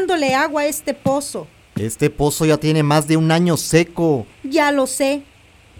Sacándole 0.00 0.34
agua 0.34 0.62
a 0.62 0.66
este 0.66 0.94
pozo. 0.94 1.46
Este 1.76 2.08
pozo 2.08 2.46
ya 2.46 2.56
tiene 2.56 2.82
más 2.82 3.06
de 3.06 3.18
un 3.18 3.30
año 3.30 3.58
seco. 3.58 4.26
Ya 4.42 4.72
lo 4.72 4.86
sé. 4.86 5.24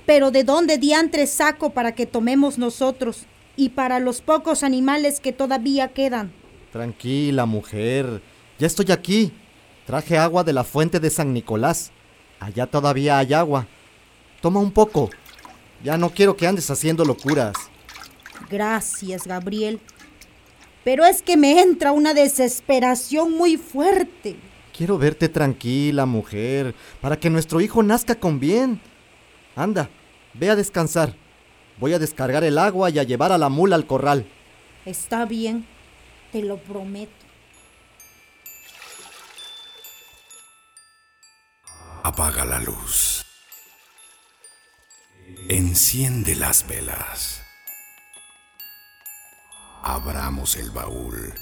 Pero 0.05 0.31
¿de 0.31 0.45
dónde 0.45 0.77
diantres 0.77 1.31
saco 1.31 1.71
para 1.71 1.95
que 1.95 2.05
tomemos 2.05 2.59
nosotros? 2.59 3.25
Y 3.57 3.71
para 3.71 3.99
los 3.99 4.21
pocos 4.21 4.63
animales 4.63 5.21
que 5.21 5.33
todavía 5.33 5.89
quedan. 5.89 6.33
Tranquila, 6.71 7.47
mujer. 7.47 8.21
Ya 8.59 8.67
estoy 8.67 8.93
aquí. 8.93 9.33
Traje 9.87 10.19
agua 10.19 10.45
de 10.45 10.53
la 10.53 10.65
fuente 10.65 11.01
de 11.01 11.09
San 11.09 11.33
Nicolás. 11.33 11.91
Allá 12.41 12.67
todavía 12.67 13.17
hay 13.17 13.33
agua. 13.33 13.67
Toma 14.43 14.61
un 14.61 14.71
poco. 14.71 15.09
Ya 15.83 15.97
no 15.97 16.11
quiero 16.11 16.37
que 16.37 16.47
andes 16.47 16.71
haciendo 16.71 17.07
locuras. 17.07 17.55
Gracias, 18.51 19.27
Gabriel. 19.27 19.81
Pero 20.85 21.05
es 21.05 21.23
que 21.23 21.37
me 21.37 21.61
entra 21.61 21.93
una 21.93 22.15
desesperación 22.15 23.33
muy 23.33 23.57
fuerte. 23.57 24.37
Quiero 24.77 24.97
verte 24.97 25.29
tranquila, 25.29 26.07
mujer, 26.07 26.75
para 27.01 27.19
que 27.19 27.29
nuestro 27.29 27.61
hijo 27.61 27.83
nazca 27.83 28.15
con 28.15 28.41
bien. 28.41 28.81
Anda, 29.55 29.91
ve 30.35 30.49
a 30.49 30.57
descansar. 30.57 31.15
Voy 31.79 31.93
a 31.93 31.99
descargar 31.99 32.45
el 32.45 32.59
agua 32.59 32.91
y 32.91 32.99
a 32.99 33.03
llevar 33.03 33.33
a 33.33 33.39
la 33.39 33.49
mula 33.49 33.77
al 33.77 33.87
corral. 33.87 34.27
Está 34.87 35.27
bien, 35.27 35.67
te 36.33 36.43
lo 36.43 36.57
prometo. 36.59 37.13
Apaga 42.03 42.45
la 42.47 42.59
luz. 42.61 43.27
Enciende 45.49 46.35
las 46.35 46.67
velas. 46.67 47.40
Abramos 49.83 50.57
el 50.57 50.71
baúl. 50.71 51.33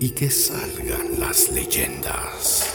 Y 0.00 0.10
que 0.10 0.30
salgan 0.30 1.20
las 1.20 1.50
leyendas. 1.50 2.74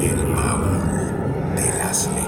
El 0.00 0.26
baúl 0.34 1.54
de 1.54 1.78
las 1.78 2.06
leyendas. 2.08 2.27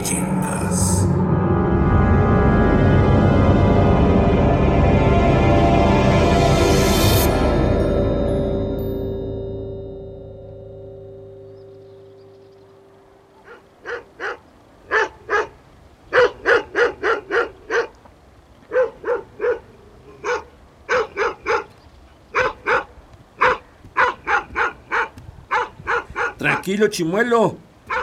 Tranquilo, 26.61 26.89
chimuelo. 26.89 27.57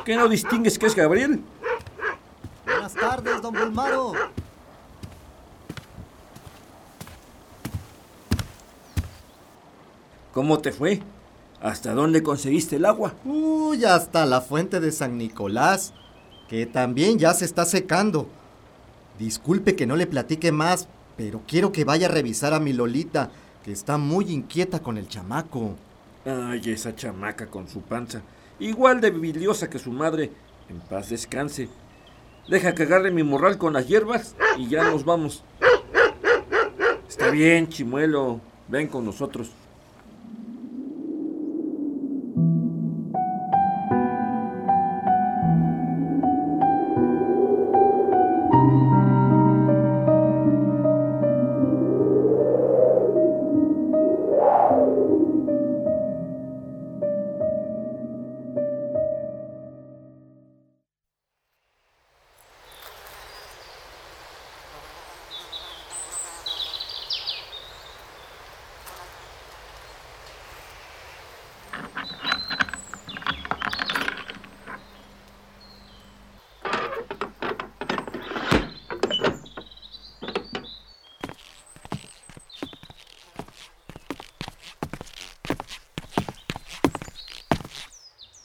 ¿Qué 0.03 0.15
no 0.15 0.27
distingues 0.27 0.79
que 0.79 0.87
es 0.87 0.95
Gabriel? 0.95 1.41
Buenas 2.65 2.95
tardes, 2.95 3.39
don 3.39 3.53
Bulmaro. 3.53 4.13
¿Cómo 10.33 10.57
te 10.57 10.71
fue? 10.71 11.03
¿Hasta 11.61 11.93
dónde 11.93 12.23
conseguiste 12.23 12.77
el 12.77 12.85
agua? 12.85 13.13
Uy, 13.25 13.85
hasta 13.85 14.25
la 14.25 14.41
fuente 14.41 14.79
de 14.79 14.91
San 14.91 15.19
Nicolás, 15.19 15.93
que 16.49 16.65
también 16.65 17.19
ya 17.19 17.35
se 17.35 17.45
está 17.45 17.63
secando. 17.63 18.27
Disculpe 19.19 19.75
que 19.75 19.85
no 19.85 19.95
le 19.95 20.07
platique 20.07 20.51
más, 20.51 20.87
pero 21.15 21.43
quiero 21.47 21.71
que 21.71 21.83
vaya 21.83 22.07
a 22.07 22.11
revisar 22.11 22.55
a 22.55 22.59
mi 22.59 22.73
Lolita, 22.73 23.29
que 23.63 23.71
está 23.71 23.99
muy 23.99 24.31
inquieta 24.31 24.79
con 24.79 24.97
el 24.97 25.07
chamaco. 25.07 25.75
Ay, 26.25 26.59
esa 26.65 26.95
chamaca 26.95 27.45
con 27.45 27.67
su 27.67 27.81
panza. 27.81 28.23
Igual 28.59 29.01
de 29.01 29.11
biliosa 29.11 29.69
que 29.69 29.79
su 29.79 29.91
madre. 29.91 30.31
En 30.69 30.79
paz 30.79 31.09
descanse. 31.09 31.69
Deja 32.47 32.73
que 32.73 32.83
agarre 32.83 33.11
mi 33.11 33.23
morral 33.23 33.57
con 33.57 33.73
las 33.73 33.87
hierbas 33.87 34.35
y 34.57 34.69
ya 34.69 34.83
nos 34.83 35.05
vamos. 35.05 35.43
Está 37.07 37.29
bien, 37.29 37.67
chimuelo. 37.69 38.39
Ven 38.67 38.87
con 38.87 39.05
nosotros. 39.05 39.51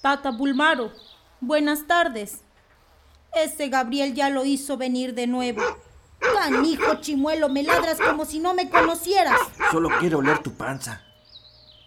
Tata 0.02 0.32
Bulmaro, 0.32 0.92
buenas 1.40 1.86
tardes. 1.86 2.40
Ese 3.34 3.68
Gabriel 3.68 4.14
ya 4.14 4.28
lo 4.30 4.44
hizo 4.44 4.76
venir 4.76 5.14
de 5.14 5.28
nuevo. 5.28 5.62
Canijo 6.18 6.96
chimuelo, 6.96 7.48
me 7.48 7.62
ladras 7.62 7.98
como 7.98 8.24
si 8.24 8.40
no 8.40 8.52
me 8.52 8.68
conocieras. 8.68 9.38
Solo 9.70 9.88
quiero 10.00 10.18
oler 10.18 10.40
tu 10.40 10.52
panza. 10.54 11.02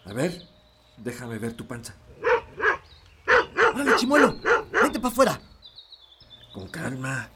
A 0.06 0.14
ver, 0.14 0.42
déjame 0.98 1.38
ver 1.40 1.54
tu 1.54 1.68
panza. 1.68 1.94
¡Órale, 3.74 3.96
chimuelo! 3.98 4.40
¡Vente 4.72 5.00
para 5.00 5.10
afuera! 5.12 5.42
Con 6.54 6.70
calma. 6.70 7.30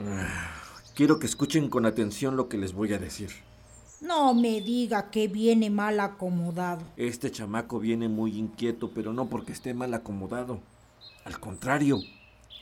Ah, 0.00 0.54
Quiero 0.94 1.18
que 1.18 1.26
escuchen 1.26 1.68
con 1.68 1.86
atención 1.86 2.36
lo 2.36 2.48
que 2.48 2.56
les 2.56 2.72
voy 2.72 2.94
a 2.94 2.98
decir. 2.98 3.30
No 4.04 4.34
me 4.34 4.60
diga 4.60 5.10
que 5.10 5.28
viene 5.28 5.70
mal 5.70 5.98
acomodado. 5.98 6.82
Este 6.96 7.30
chamaco 7.30 7.78
viene 7.80 8.06
muy 8.08 8.36
inquieto, 8.38 8.90
pero 8.94 9.12
no 9.14 9.28
porque 9.30 9.52
esté 9.52 9.72
mal 9.72 9.94
acomodado. 9.94 10.60
Al 11.24 11.40
contrario, 11.40 11.98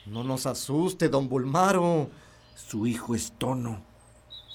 No 0.06 0.24
nos 0.24 0.46
asuste, 0.46 1.08
don 1.08 1.28
Bulmaro. 1.28 2.08
su 2.56 2.86
hijo 2.86 3.14
es 3.14 3.32
Tono. 3.38 3.80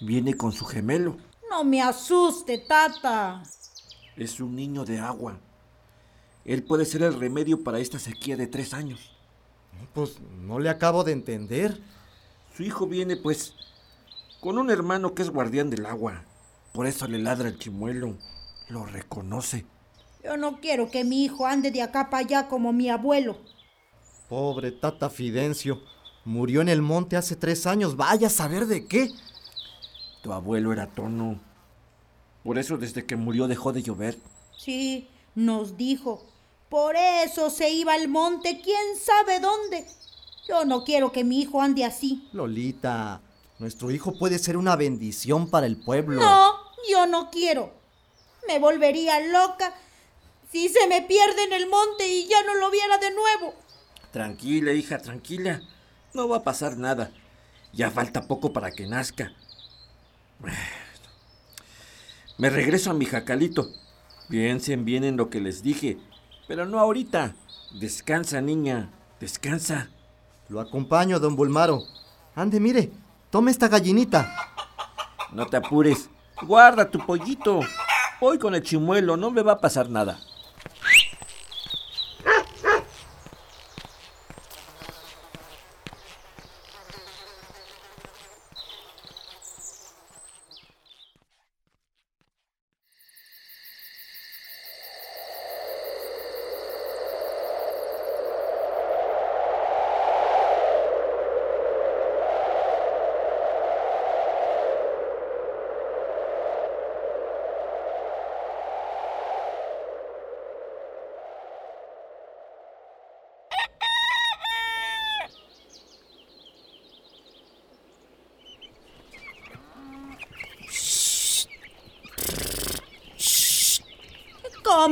Viene 0.02 0.34
con 0.36 0.52
su 0.52 0.66
gemelo. 0.66 1.18
No 1.50 1.64
me 1.64 1.82
asuste, 1.82 2.58
tata. 2.58 3.44
Es 4.16 4.40
un 4.40 4.56
niño 4.56 4.84
de 4.86 5.00
agua. 5.00 5.38
Él 6.46 6.64
puede 6.64 6.86
ser 6.86 7.02
el 7.04 7.18
remedio 7.20 7.64
para 7.64 7.80
esta 7.80 8.00
sequía 8.00 8.36
de 8.38 8.48
tres 8.48 8.74
años. 8.74 9.12
Pues 9.94 10.20
no 10.42 10.60
le 10.60 10.70
acabo 10.70 11.04
de 11.04 11.12
entender. 11.14 11.82
Su 12.56 12.64
hijo 12.64 12.88
viene, 12.88 13.16
pues, 13.18 13.54
con 14.42 14.58
un 14.58 14.70
hermano 14.70 15.14
que 15.14 15.22
es 15.22 15.30
guardián 15.30 15.70
del 15.70 15.86
agua. 15.86 16.24
Por 16.78 16.86
eso 16.86 17.08
le 17.08 17.18
ladra 17.18 17.48
el 17.48 17.58
chimuelo. 17.58 18.16
Lo 18.70 18.86
reconoce. 18.86 19.66
Yo 20.24 20.38
no 20.38 20.62
quiero 20.62 20.92
que 20.92 21.04
mi 21.04 21.24
hijo 21.24 21.48
ande 21.48 21.72
de 21.72 21.82
acá 21.82 22.12
para 22.12 22.24
allá 22.24 22.48
como 22.48 22.72
mi 22.72 22.88
abuelo. 22.88 23.40
Pobre 24.30 24.72
Tata 24.72 25.10
Fidencio. 25.10 25.82
Murió 26.24 26.62
en 26.62 26.70
el 26.70 26.84
monte 26.84 27.18
hace 27.18 27.36
tres 27.36 27.66
años. 27.66 27.96
Vaya 27.96 28.28
a 28.28 28.30
saber 28.30 28.68
de 28.68 28.86
qué. 28.86 29.10
Tu 30.22 30.32
abuelo 30.32 30.72
era 30.72 30.86
tono. 30.86 31.40
Por 32.44 32.60
eso 32.60 32.78
desde 32.78 33.08
que 33.08 33.16
murió 33.16 33.48
dejó 33.48 33.74
de 33.74 33.82
llover. 33.82 34.20
Sí, 34.56 35.10
nos 35.34 35.78
dijo. 35.78 36.28
Por 36.70 36.96
eso 36.96 37.50
se 37.50 37.72
iba 37.72 37.96
al 37.96 38.08
monte, 38.08 38.62
quién 38.64 38.96
sabe 39.04 39.40
dónde. 39.40 39.84
Yo 40.48 40.64
no 40.64 40.84
quiero 40.84 41.12
que 41.12 41.24
mi 41.24 41.40
hijo 41.42 41.60
ande 41.60 41.86
así. 41.86 42.30
Lolita, 42.34 43.24
nuestro 43.58 43.90
hijo 43.90 44.14
puede 44.20 44.38
ser 44.38 44.58
una 44.58 44.76
bendición 44.76 45.50
para 45.50 45.66
el 45.66 45.78
pueblo. 45.78 46.22
No, 46.22 46.67
yo 46.90 47.06
no 47.06 47.30
quiero. 47.30 47.74
Me 48.48 48.60
volvería 48.60 49.20
loca 49.20 49.74
si 50.52 50.70
se 50.70 50.88
me 50.88 51.02
pierde 51.02 51.44
en 51.44 51.54
el 51.54 51.68
monte 51.68 52.08
y 52.08 52.28
ya 52.28 52.44
no 52.44 52.56
lo 52.56 52.72
viera 52.72 52.98
de 52.98 53.12
nuevo. 53.12 53.54
Tranquila, 54.12 54.72
hija, 54.72 54.98
tranquila. 55.00 55.62
No 56.14 56.28
va 56.28 56.38
a 56.38 56.44
pasar 56.44 56.78
nada. 56.78 57.12
Ya 57.74 57.92
falta 57.92 58.28
poco 58.28 58.54
para 58.54 58.72
que 58.72 58.88
nazca. 58.88 59.34
Me 62.38 62.50
regreso 62.50 62.92
a 62.92 62.94
mi 62.94 63.06
jacalito. 63.06 63.68
Piensen 64.30 64.86
bien 64.86 65.04
en 65.04 65.18
lo 65.18 65.30
que 65.30 65.42
les 65.42 65.64
dije, 65.64 65.98
pero 66.48 66.66
no 66.66 66.80
ahorita. 66.80 67.36
Descansa, 67.80 68.42
niña, 68.42 68.92
descansa. 69.20 69.90
Lo 70.50 70.60
acompaño, 70.60 71.20
don 71.20 71.36
Bulmaro. 71.36 71.84
Ande, 72.36 72.60
mire, 72.60 72.92
tome 73.32 73.52
esta 73.52 73.68
gallinita. 73.68 74.34
No 75.34 75.48
te 75.48 75.58
apures. 75.58 76.10
Guarda 76.42 76.90
tu 76.90 77.00
pollito. 77.00 77.62
Voy 78.22 78.38
con 78.38 78.56
el 78.56 78.64
chimuelo, 78.64 79.18
no 79.18 79.32
me 79.32 79.42
va 79.42 79.54
a 79.54 79.60
pasar 79.60 79.90
nada. 79.90 80.20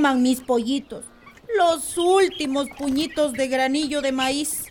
Coman 0.05 0.21
mis 0.21 0.39
pollitos. 0.39 1.03
Los 1.57 1.97
últimos 1.97 2.67
puñitos 2.77 3.33
de 3.33 3.47
granillo 3.47 4.03
de 4.03 4.11
maíz. 4.11 4.65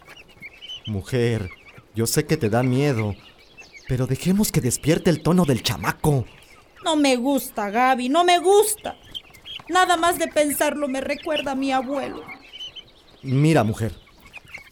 Mujer, 0.86 1.50
yo 1.92 2.06
sé 2.06 2.24
que 2.24 2.36
te 2.36 2.48
da 2.48 2.62
miedo, 2.62 3.16
pero 3.88 4.06
dejemos 4.06 4.52
que 4.52 4.60
despierte 4.60 5.10
el 5.10 5.24
tono 5.24 5.44
del 5.44 5.64
chamaco. 5.64 6.24
No 6.84 6.94
me 6.94 7.16
gusta, 7.16 7.68
Gaby, 7.68 8.10
no 8.10 8.22
me 8.22 8.38
gusta. 8.38 8.96
Nada 9.68 9.96
más 9.96 10.20
de 10.20 10.28
pensarlo 10.28 10.86
me 10.86 11.00
recuerda 11.00 11.50
a 11.50 11.56
mi 11.56 11.72
abuelo. 11.72 12.22
Mira, 13.24 13.64
mujer, 13.64 13.92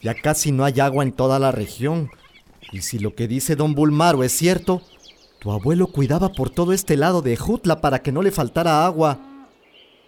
ya 0.00 0.14
casi 0.14 0.52
no 0.52 0.64
hay 0.64 0.78
agua 0.78 1.02
en 1.02 1.10
toda 1.10 1.40
la 1.40 1.50
región. 1.50 2.08
Y 2.70 2.82
si 2.82 3.00
lo 3.00 3.16
que 3.16 3.26
dice 3.26 3.56
don 3.56 3.74
Bulmaro 3.74 4.22
es 4.22 4.30
cierto, 4.30 4.80
tu 5.40 5.50
abuelo 5.50 5.88
cuidaba 5.88 6.28
por 6.28 6.50
todo 6.50 6.72
este 6.72 6.96
lado 6.96 7.20
de 7.20 7.36
Jutla 7.36 7.80
para 7.80 8.00
que 8.00 8.12
no 8.12 8.22
le 8.22 8.30
faltara 8.30 8.86
agua. 8.86 9.31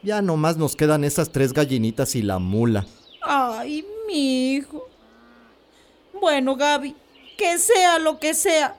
Ya 0.04 0.20
nomás 0.20 0.58
nos 0.58 0.76
quedan 0.76 1.02
esas 1.02 1.32
tres 1.32 1.54
gallinitas 1.54 2.14
y 2.14 2.20
la 2.20 2.38
mula. 2.38 2.86
Ay, 3.22 3.86
mi 4.06 4.52
hijo. 4.52 4.86
Bueno, 6.12 6.56
Gaby, 6.56 6.94
que 7.38 7.58
sea 7.58 7.98
lo 7.98 8.20
que 8.20 8.34
sea. 8.34 8.78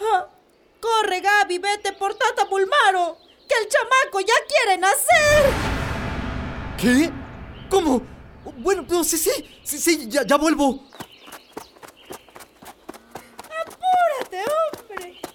Ah, 0.00 0.28
corre, 0.80 1.20
Gaby, 1.20 1.58
vete 1.58 1.92
por 1.94 2.14
Tata 2.14 2.44
Bulmaro, 2.48 3.18
que 3.48 3.54
el 3.64 3.68
chamaco 3.68 4.20
ya 4.20 4.34
quiere 4.46 4.78
nacer. 4.80 5.52
¿Qué? 6.78 7.10
¿Cómo? 7.68 8.00
Bueno, 8.58 8.86
no, 8.88 9.02
sí, 9.02 9.18
sí, 9.18 9.30
sí, 9.64 9.78
sí, 9.78 10.08
ya, 10.08 10.24
ya 10.24 10.36
vuelvo. 10.36 10.88
sempre. 14.30 15.29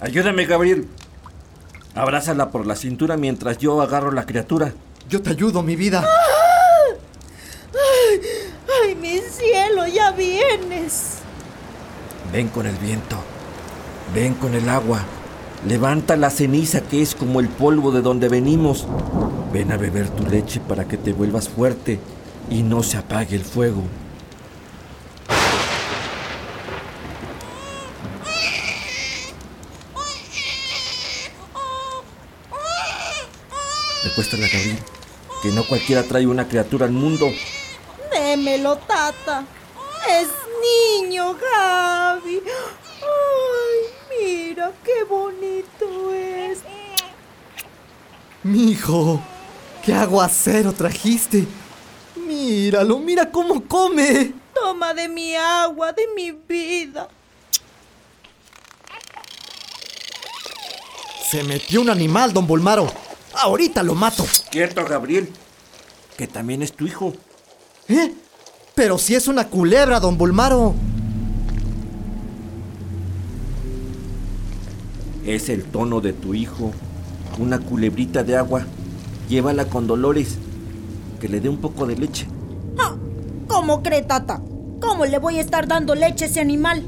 Ayúdame, 0.00 0.46
Gabriel. 0.46 0.88
Abrázala 1.94 2.50
por 2.50 2.66
la 2.66 2.74
cintura 2.74 3.16
mientras 3.16 3.58
yo 3.58 3.82
agarro 3.82 4.10
la 4.12 4.24
criatura. 4.24 4.72
Yo 5.08 5.20
te 5.20 5.30
ayudo, 5.30 5.62
mi 5.62 5.76
vida. 5.76 6.06
Ay, 7.72 8.20
ay, 8.82 8.94
mi 8.94 9.18
cielo, 9.18 9.86
ya 9.86 10.12
vienes. 10.12 11.18
Ven 12.32 12.48
con 12.48 12.66
el 12.66 12.76
viento. 12.76 13.16
Ven 14.14 14.34
con 14.34 14.54
el 14.54 14.68
agua. 14.68 15.00
Levanta 15.66 16.16
la 16.16 16.30
ceniza 16.30 16.80
que 16.80 17.02
es 17.02 17.14
como 17.14 17.40
el 17.40 17.48
polvo 17.48 17.92
de 17.92 18.00
donde 18.00 18.28
venimos. 18.28 18.86
Ven 19.52 19.70
a 19.72 19.76
beber 19.76 20.08
tu 20.08 20.26
leche 20.26 20.60
para 20.60 20.86
que 20.86 20.96
te 20.96 21.12
vuelvas 21.12 21.48
fuerte 21.48 21.98
y 22.48 22.62
no 22.62 22.82
se 22.82 22.96
apague 22.96 23.36
el 23.36 23.44
fuego. 23.44 23.82
Gabriel. 34.28 34.78
Que 35.42 35.48
no 35.48 35.64
cualquiera 35.64 36.02
trae 36.02 36.26
una 36.26 36.46
criatura 36.46 36.86
al 36.86 36.92
mundo. 36.92 37.30
Démelo, 38.12 38.76
tata. 38.76 39.44
Es 40.08 40.28
niño, 41.00 41.34
Gaby. 41.34 42.42
Ay, 43.02 43.78
mira 44.10 44.72
qué 44.84 45.04
bonito 45.04 46.12
es. 46.12 46.58
Mijo, 48.42 49.22
qué 49.84 49.94
aguacero 49.94 50.72
trajiste. 50.72 51.46
Míralo, 52.16 52.98
mira 52.98 53.30
cómo 53.30 53.64
come. 53.66 54.34
Toma 54.54 54.92
de 54.92 55.08
mi 55.08 55.34
agua, 55.34 55.92
de 55.92 56.06
mi 56.14 56.32
vida. 56.32 57.08
Se 61.30 61.42
metió 61.44 61.80
un 61.80 61.90
animal, 61.90 62.32
don 62.32 62.46
Bulmaro. 62.46 62.92
Ahorita 63.42 63.82
lo 63.82 63.94
mato. 63.94 64.24
Cierto, 64.50 64.84
Gabriel. 64.84 65.28
Que 66.16 66.26
también 66.26 66.62
es 66.62 66.72
tu 66.72 66.86
hijo. 66.86 67.14
¿Eh? 67.88 68.12
Pero 68.74 68.98
si 68.98 69.14
es 69.14 69.28
una 69.28 69.48
culebra, 69.48 69.98
don 69.98 70.18
Bulmaro. 70.18 70.74
Es 75.24 75.48
el 75.48 75.64
tono 75.64 76.00
de 76.00 76.12
tu 76.12 76.34
hijo. 76.34 76.72
Una 77.38 77.58
culebrita 77.58 78.22
de 78.22 78.36
agua. 78.36 78.66
Llévala 79.28 79.66
con 79.66 79.86
Dolores. 79.86 80.36
Que 81.20 81.28
le 81.28 81.40
dé 81.40 81.48
un 81.48 81.58
poco 81.58 81.86
de 81.86 81.96
leche. 81.96 82.26
Ah, 82.78 82.94
¿Cómo 83.46 83.82
cree, 83.82 84.02
tata? 84.02 84.42
¿Cómo 84.80 85.06
le 85.06 85.18
voy 85.18 85.38
a 85.38 85.40
estar 85.40 85.66
dando 85.66 85.94
leche 85.94 86.24
a 86.26 86.28
ese 86.28 86.40
animal? 86.40 86.84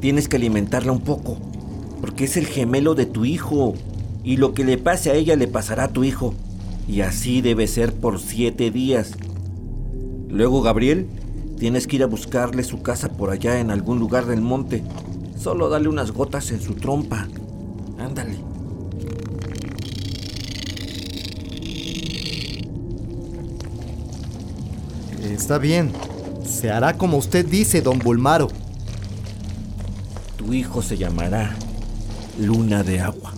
Tienes 0.00 0.28
que 0.28 0.36
alimentarla 0.36 0.90
un 0.90 1.02
poco. 1.02 1.38
Porque 2.00 2.24
es 2.24 2.36
el 2.36 2.46
gemelo 2.46 2.94
de 2.94 3.06
tu 3.06 3.24
hijo. 3.24 3.74
Y 4.24 4.36
lo 4.36 4.54
que 4.54 4.64
le 4.64 4.78
pase 4.78 5.10
a 5.10 5.14
ella 5.14 5.36
le 5.36 5.48
pasará 5.48 5.84
a 5.84 5.92
tu 5.92 6.04
hijo. 6.04 6.34
Y 6.86 7.00
así 7.00 7.40
debe 7.40 7.66
ser 7.66 7.92
por 7.92 8.20
siete 8.20 8.70
días. 8.70 9.12
Luego, 10.28 10.62
Gabriel, 10.62 11.08
tienes 11.58 11.86
que 11.86 11.96
ir 11.96 12.02
a 12.02 12.06
buscarle 12.06 12.64
su 12.64 12.82
casa 12.82 13.08
por 13.08 13.30
allá 13.30 13.60
en 13.60 13.70
algún 13.70 13.98
lugar 13.98 14.26
del 14.26 14.40
monte. 14.40 14.82
Solo 15.38 15.68
dale 15.68 15.88
unas 15.88 16.12
gotas 16.12 16.50
en 16.50 16.60
su 16.60 16.74
trompa. 16.74 17.28
Ándale. 17.98 18.36
Está 25.22 25.58
bien. 25.58 25.92
Se 26.44 26.70
hará 26.70 26.96
como 26.98 27.16
usted 27.16 27.46
dice, 27.46 27.80
don 27.80 27.98
Bulmaro. 27.98 28.48
Tu 30.36 30.52
hijo 30.54 30.82
se 30.82 30.96
llamará 30.96 31.56
Luna 32.38 32.82
de 32.82 33.00
Agua. 33.00 33.31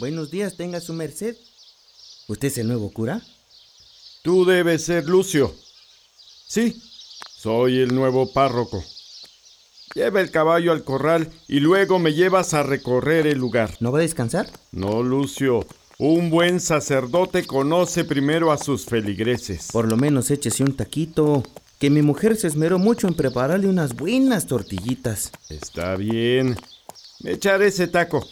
Buenos 0.00 0.30
días, 0.30 0.56
tenga 0.56 0.80
su 0.80 0.94
merced. 0.94 1.36
¿Usted 2.26 2.48
es 2.48 2.56
el 2.56 2.68
nuevo 2.68 2.90
cura? 2.90 3.20
Tú 4.22 4.46
debes 4.46 4.84
ser 4.84 5.04
Lucio. 5.04 5.54
Sí, 6.48 6.82
soy 7.36 7.80
el 7.80 7.94
nuevo 7.94 8.32
párroco. 8.32 8.82
Lleva 9.94 10.22
el 10.22 10.30
caballo 10.30 10.72
al 10.72 10.84
corral 10.84 11.28
y 11.48 11.60
luego 11.60 11.98
me 11.98 12.14
llevas 12.14 12.54
a 12.54 12.62
recorrer 12.62 13.26
el 13.26 13.36
lugar. 13.36 13.76
¿No 13.80 13.92
va 13.92 13.98
a 13.98 14.00
descansar? 14.00 14.48
No, 14.72 15.02
Lucio. 15.02 15.66
Un 15.98 16.30
buen 16.30 16.60
sacerdote 16.60 17.46
conoce 17.46 18.04
primero 18.04 18.52
a 18.52 18.56
sus 18.56 18.86
feligreses. 18.86 19.68
Por 19.70 19.86
lo 19.86 19.98
menos 19.98 20.30
échese 20.30 20.62
un 20.62 20.76
taquito. 20.76 21.42
Que 21.78 21.90
mi 21.90 22.00
mujer 22.00 22.36
se 22.36 22.46
esmeró 22.46 22.78
mucho 22.78 23.06
en 23.06 23.12
prepararle 23.12 23.68
unas 23.68 23.94
buenas 23.94 24.46
tortillitas. 24.46 25.30
Está 25.50 25.94
bien. 25.96 26.56
Me 27.22 27.32
echaré 27.32 27.66
ese 27.66 27.86
taco 27.86 28.26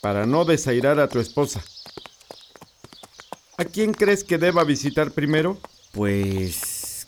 para 0.00 0.26
no 0.26 0.44
desairar 0.44 1.00
a 1.00 1.08
tu 1.08 1.18
esposa. 1.18 1.62
¿A 3.56 3.64
quién 3.64 3.92
crees 3.92 4.22
que 4.22 4.38
deba 4.38 4.62
visitar 4.64 5.10
primero? 5.10 5.58
Pues 5.92 7.04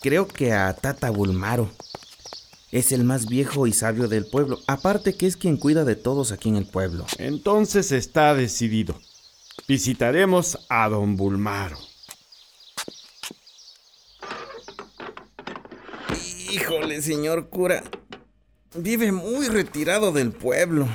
creo 0.00 0.26
que 0.26 0.52
a 0.52 0.72
Tata 0.74 1.10
Bulmaro. 1.10 1.70
Es 2.70 2.92
el 2.92 3.02
más 3.02 3.26
viejo 3.26 3.66
y 3.66 3.72
sabio 3.72 4.06
del 4.06 4.26
pueblo, 4.26 4.60
aparte 4.68 5.16
que 5.16 5.26
es 5.26 5.36
quien 5.36 5.56
cuida 5.56 5.84
de 5.84 5.96
todos 5.96 6.30
aquí 6.30 6.48
en 6.48 6.56
el 6.56 6.66
pueblo. 6.66 7.04
Entonces 7.18 7.90
está 7.90 8.32
decidido. 8.34 9.00
Visitaremos 9.66 10.58
a 10.68 10.88
don 10.88 11.16
Bulmaro. 11.16 11.76
Híjole, 16.50 17.02
señor 17.02 17.48
cura. 17.48 17.82
Vive 18.74 19.10
muy 19.10 19.48
retirado 19.48 20.12
del 20.12 20.30
pueblo. 20.30 20.88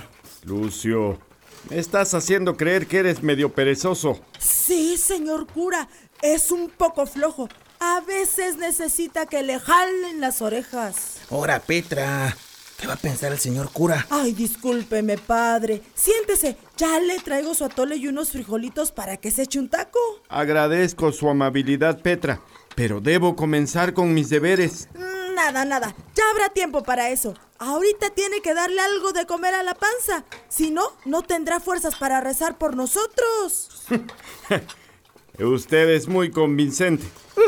Lucio, 0.46 1.20
me 1.70 1.80
estás 1.80 2.14
haciendo 2.14 2.58
creer 2.58 2.88
que 2.88 3.00
eres 3.00 3.24
medio 3.24 3.54
perezoso. 3.54 4.20
Sí, 4.40 4.98
señor 4.98 5.48
cura, 5.48 5.88
es 6.22 6.52
un 6.52 6.70
poco 6.70 7.06
flojo. 7.06 7.50
A 7.80 8.02
veces 8.02 8.58
necesita 8.58 9.26
que 9.26 9.44
le 9.44 9.60
jalen 9.60 10.22
las 10.22 10.42
orejas. 10.42 11.18
Ahora, 11.30 11.60
Petra, 11.60 12.36
¿qué 12.80 12.88
va 12.88 12.94
a 12.94 12.98
pensar 12.98 13.32
el 13.32 13.40
señor 13.40 13.72
cura? 13.72 14.08
Ay, 14.10 14.34
discúlpeme, 14.34 15.18
padre. 15.18 15.82
Siéntese, 15.94 16.58
ya 16.78 17.00
le 17.00 17.20
traigo 17.20 17.54
su 17.54 17.66
atole 17.66 17.98
y 17.98 18.08
unos 18.08 18.32
frijolitos 18.32 18.92
para 18.92 19.18
que 19.18 19.32
se 19.32 19.44
eche 19.44 19.60
un 19.60 19.70
taco. 19.70 20.00
Agradezco 20.30 21.12
su 21.12 21.30
amabilidad, 21.30 22.02
Petra, 22.02 22.42
pero 22.76 23.02
debo 23.02 23.36
comenzar 23.36 23.94
con 23.94 24.14
mis 24.14 24.30
deberes. 24.30 24.88
Nada, 25.36 25.66
nada. 25.66 25.96
Ya 26.16 26.24
habrá 26.32 26.50
tiempo 26.50 26.82
para 26.84 27.10
eso. 27.10 27.34
Ahorita 27.58 28.10
tiene 28.10 28.42
que 28.42 28.54
darle 28.54 28.82
algo 28.82 29.14
de 29.14 29.26
comer 29.26 29.54
a 29.54 29.64
la 29.64 29.76
panza. 29.76 30.26
Si 30.50 30.72
no, 30.72 30.84
no 31.06 31.22
tendrá 31.22 31.60
fuerzas 31.60 31.96
para 31.96 32.20
rezar 32.20 32.58
por 32.58 32.76
nosotros. 32.76 33.86
Usted 35.40 35.90
es 35.90 36.08
muy 36.08 36.32
convincente. 36.32 37.06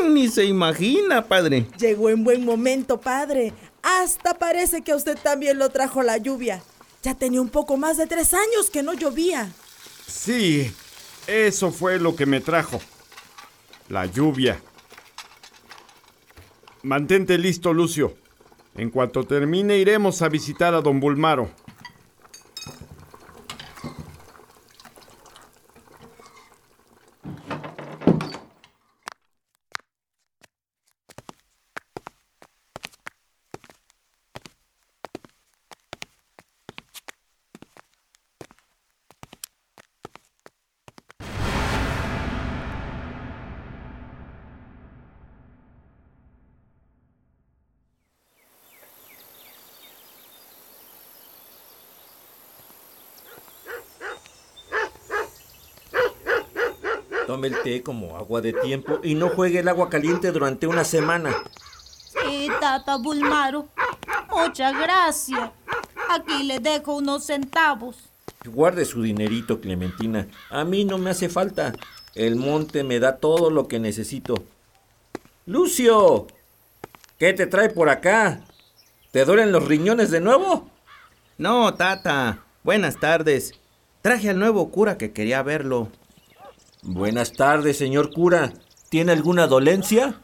Ni 0.08 0.28
se 0.28 0.44
imagina, 0.44 1.26
padre. 1.26 1.66
Llegó 1.78 2.10
en 2.10 2.24
buen 2.24 2.44
momento, 2.44 3.00
padre. 3.00 3.52
Hasta 3.82 4.34
parece 4.34 4.82
que 4.82 4.92
a 4.92 4.96
usted 4.96 5.18
también 5.18 5.58
lo 5.58 5.68
trajo 5.70 6.02
la 6.02 6.16
lluvia. 6.16 6.62
Ya 7.02 7.14
tenía 7.14 7.40
un 7.40 7.48
poco 7.48 7.76
más 7.76 7.96
de 7.96 8.06
tres 8.06 8.34
años 8.34 8.70
que 8.70 8.82
no 8.82 8.94
llovía. 8.94 9.50
Sí, 10.06 10.72
eso 11.26 11.70
fue 11.70 11.98
lo 11.98 12.16
que 12.16 12.26
me 12.26 12.40
trajo. 12.40 12.80
La 13.88 14.06
lluvia. 14.06 14.60
Mantente 16.82 17.38
listo, 17.38 17.72
Lucio. 17.72 18.14
En 18.78 18.90
cuanto 18.90 19.24
termine, 19.24 19.76
iremos 19.76 20.22
a 20.22 20.28
visitar 20.28 20.72
a 20.72 20.80
don 20.80 21.00
Bulmaro. 21.00 21.48
Tome 57.38 57.54
el 57.54 57.62
té 57.62 57.84
como 57.84 58.16
agua 58.16 58.40
de 58.40 58.52
tiempo 58.52 58.98
y 59.00 59.14
no 59.14 59.28
juegue 59.28 59.60
el 59.60 59.68
agua 59.68 59.88
caliente 59.88 60.32
durante 60.32 60.66
una 60.66 60.82
semana. 60.82 61.36
Sí, 62.10 62.48
Tata 62.60 62.96
Bulmaro. 62.96 63.68
Muchas 64.28 64.76
gracias. 64.76 65.52
Aquí 66.10 66.42
le 66.42 66.58
dejo 66.58 66.96
unos 66.96 67.26
centavos. 67.26 67.94
Guarde 68.44 68.84
su 68.84 69.02
dinerito, 69.02 69.60
Clementina. 69.60 70.26
A 70.50 70.64
mí 70.64 70.84
no 70.84 70.98
me 70.98 71.10
hace 71.10 71.28
falta. 71.28 71.74
El 72.16 72.34
monte 72.34 72.82
me 72.82 72.98
da 72.98 73.18
todo 73.18 73.50
lo 73.50 73.68
que 73.68 73.78
necesito. 73.78 74.42
Lucio, 75.46 76.26
¿qué 77.20 77.34
te 77.34 77.46
trae 77.46 77.68
por 77.68 77.88
acá? 77.88 78.40
¿Te 79.12 79.24
duelen 79.24 79.52
los 79.52 79.64
riñones 79.64 80.10
de 80.10 80.18
nuevo? 80.18 80.68
No, 81.36 81.72
Tata. 81.74 82.42
Buenas 82.64 82.98
tardes. 82.98 83.52
Traje 84.02 84.28
al 84.28 84.40
nuevo 84.40 84.72
cura 84.72 84.98
que 84.98 85.12
quería 85.12 85.40
verlo. 85.44 85.92
Buenas 86.82 87.32
tardes, 87.32 87.76
señor 87.76 88.12
cura. 88.12 88.52
¿Tiene 88.88 89.12
alguna 89.12 89.46
dolencia? 89.46 90.20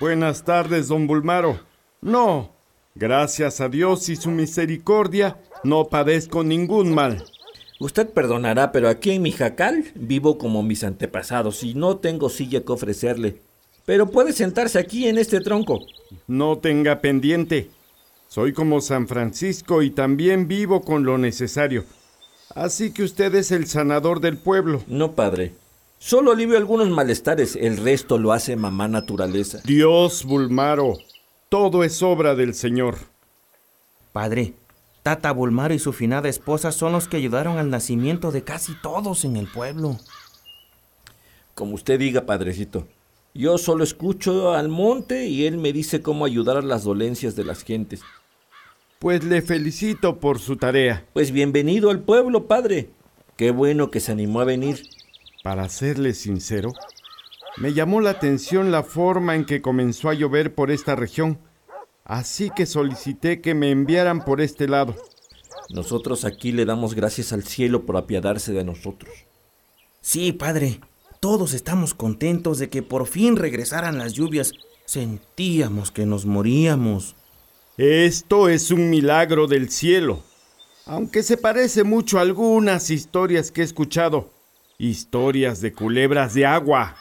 Buenas 0.00 0.44
tardes, 0.44 0.88
don 0.88 1.06
Bulmaro. 1.06 1.60
No, 2.00 2.52
gracias 2.94 3.60
a 3.60 3.68
Dios 3.68 4.08
y 4.08 4.16
su 4.16 4.30
misericordia, 4.30 5.38
no 5.62 5.88
padezco 5.88 6.42
ningún 6.42 6.92
mal. 6.94 7.24
Usted 7.80 8.10
perdonará, 8.10 8.72
pero 8.72 8.88
aquí 8.88 9.12
en 9.12 9.22
mi 9.22 9.30
jacal 9.30 9.84
vivo 9.94 10.36
como 10.36 10.64
mis 10.64 10.82
antepasados 10.82 11.62
y 11.62 11.74
no 11.74 11.98
tengo 11.98 12.28
silla 12.28 12.64
que 12.64 12.72
ofrecerle. 12.72 13.40
Pero 13.86 14.10
puede 14.10 14.32
sentarse 14.32 14.80
aquí 14.80 15.06
en 15.06 15.16
este 15.16 15.40
tronco. 15.40 15.80
No 16.26 16.58
tenga 16.58 17.00
pendiente. 17.00 17.70
Soy 18.26 18.52
como 18.52 18.80
San 18.80 19.06
Francisco 19.06 19.82
y 19.82 19.90
también 19.90 20.48
vivo 20.48 20.82
con 20.82 21.04
lo 21.04 21.18
necesario. 21.18 21.84
Así 22.54 22.92
que 22.92 23.04
usted 23.04 23.34
es 23.36 23.52
el 23.52 23.66
sanador 23.66 24.20
del 24.20 24.38
pueblo. 24.38 24.82
No, 24.88 25.12
padre. 25.12 25.54
Solo 25.98 26.30
alivio 26.32 26.56
algunos 26.56 26.88
malestares, 26.90 27.56
el 27.56 27.76
resto 27.76 28.18
lo 28.18 28.32
hace 28.32 28.54
mamá 28.54 28.86
naturaleza. 28.86 29.60
Dios, 29.64 30.24
Bulmaro, 30.24 30.94
todo 31.48 31.82
es 31.82 32.02
obra 32.02 32.36
del 32.36 32.54
Señor. 32.54 32.96
Padre, 34.12 34.54
Tata 35.02 35.32
Bulmaro 35.32 35.74
y 35.74 35.78
su 35.78 35.92
finada 35.92 36.28
esposa 36.28 36.70
son 36.70 36.92
los 36.92 37.08
que 37.08 37.16
ayudaron 37.16 37.58
al 37.58 37.70
nacimiento 37.70 38.30
de 38.30 38.42
casi 38.42 38.74
todos 38.80 39.24
en 39.24 39.36
el 39.36 39.48
pueblo. 39.48 39.98
Como 41.54 41.74
usted 41.74 41.98
diga, 41.98 42.26
padrecito. 42.26 42.86
Yo 43.34 43.58
solo 43.58 43.82
escucho 43.82 44.52
al 44.52 44.68
monte 44.68 45.26
y 45.26 45.46
él 45.46 45.58
me 45.58 45.72
dice 45.72 46.00
cómo 46.00 46.24
ayudar 46.24 46.58
a 46.58 46.62
las 46.62 46.84
dolencias 46.84 47.34
de 47.36 47.44
las 47.44 47.64
gentes. 47.64 48.02
Pues 48.98 49.24
le 49.24 49.42
felicito 49.42 50.18
por 50.18 50.38
su 50.38 50.56
tarea. 50.56 51.04
Pues 51.12 51.32
bienvenido 51.32 51.90
al 51.90 52.00
pueblo, 52.00 52.46
padre. 52.46 52.90
Qué 53.36 53.50
bueno 53.50 53.90
que 53.90 54.00
se 54.00 54.12
animó 54.12 54.40
a 54.40 54.44
venir. 54.44 54.82
Para 55.48 55.70
serle 55.70 56.12
sincero, 56.12 56.74
me 57.56 57.72
llamó 57.72 58.02
la 58.02 58.10
atención 58.10 58.70
la 58.70 58.82
forma 58.82 59.34
en 59.34 59.46
que 59.46 59.62
comenzó 59.62 60.10
a 60.10 60.12
llover 60.12 60.54
por 60.54 60.70
esta 60.70 60.94
región, 60.94 61.38
así 62.04 62.50
que 62.54 62.66
solicité 62.66 63.40
que 63.40 63.54
me 63.54 63.70
enviaran 63.70 64.26
por 64.26 64.42
este 64.42 64.68
lado. 64.68 64.94
Nosotros 65.70 66.26
aquí 66.26 66.52
le 66.52 66.66
damos 66.66 66.92
gracias 66.92 67.32
al 67.32 67.44
cielo 67.44 67.86
por 67.86 67.96
apiadarse 67.96 68.52
de 68.52 68.62
nosotros. 68.62 69.10
Sí, 70.02 70.32
padre, 70.32 70.80
todos 71.18 71.54
estamos 71.54 71.94
contentos 71.94 72.58
de 72.58 72.68
que 72.68 72.82
por 72.82 73.06
fin 73.06 73.34
regresaran 73.34 73.96
las 73.96 74.12
lluvias. 74.12 74.52
Sentíamos 74.84 75.90
que 75.90 76.04
nos 76.04 76.26
moríamos. 76.26 77.16
Esto 77.78 78.50
es 78.50 78.70
un 78.70 78.90
milagro 78.90 79.46
del 79.46 79.70
cielo, 79.70 80.22
aunque 80.84 81.22
se 81.22 81.38
parece 81.38 81.84
mucho 81.84 82.18
a 82.18 82.20
algunas 82.20 82.90
historias 82.90 83.50
que 83.50 83.62
he 83.62 83.64
escuchado. 83.64 84.36
Historias 84.80 85.60
de 85.60 85.72
culebras 85.72 86.34
de 86.34 86.46
agua. 86.46 86.94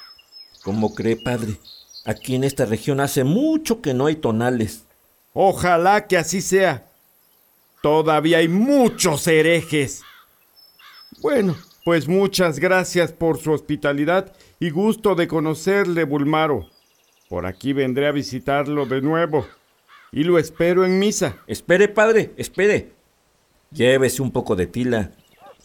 ¿Cómo 0.63 0.96
cree, 0.96 1.15
padre? 1.15 1.60
Aquí 2.05 2.34
en 2.34 2.43
esta 2.43 2.65
región 2.65 3.00
hace 3.00 3.24
mucho 3.24 3.84
que 3.84 3.93
no 3.93 4.07
hay 4.07 4.15
tonales. 4.15 4.88
Ojalá 5.31 6.07
que 6.07 6.17
así 6.17 6.41
sea. 6.41 6.89
Todavía 7.84 8.39
hay 8.39 8.48
muchos 8.48 9.27
herejes. 9.27 10.01
Bueno, 11.22 11.55
pues 11.86 12.07
muchas 12.07 12.57
gracias 12.57 13.12
por 13.12 13.38
su 13.38 13.51
hospitalidad 13.51 14.34
y 14.60 14.72
gusto 14.72 15.13
de 15.13 15.27
conocerle, 15.27 16.03
Bulmaro. 16.03 16.67
Por 17.29 17.46
aquí 17.46 17.74
vendré 17.74 18.07
a 18.07 18.12
visitarlo 18.12 18.88
de 18.88 19.03
nuevo. 19.03 19.46
Y 20.12 20.24
lo 20.24 20.39
espero 20.39 20.84
en 20.84 20.98
misa. 20.98 21.38
Espere, 21.46 21.88
padre, 21.88 22.34
espere. 22.38 22.93
Llévese 23.69 24.24
un 24.24 24.31
poco 24.31 24.55
de 24.55 24.65
tila 24.65 25.12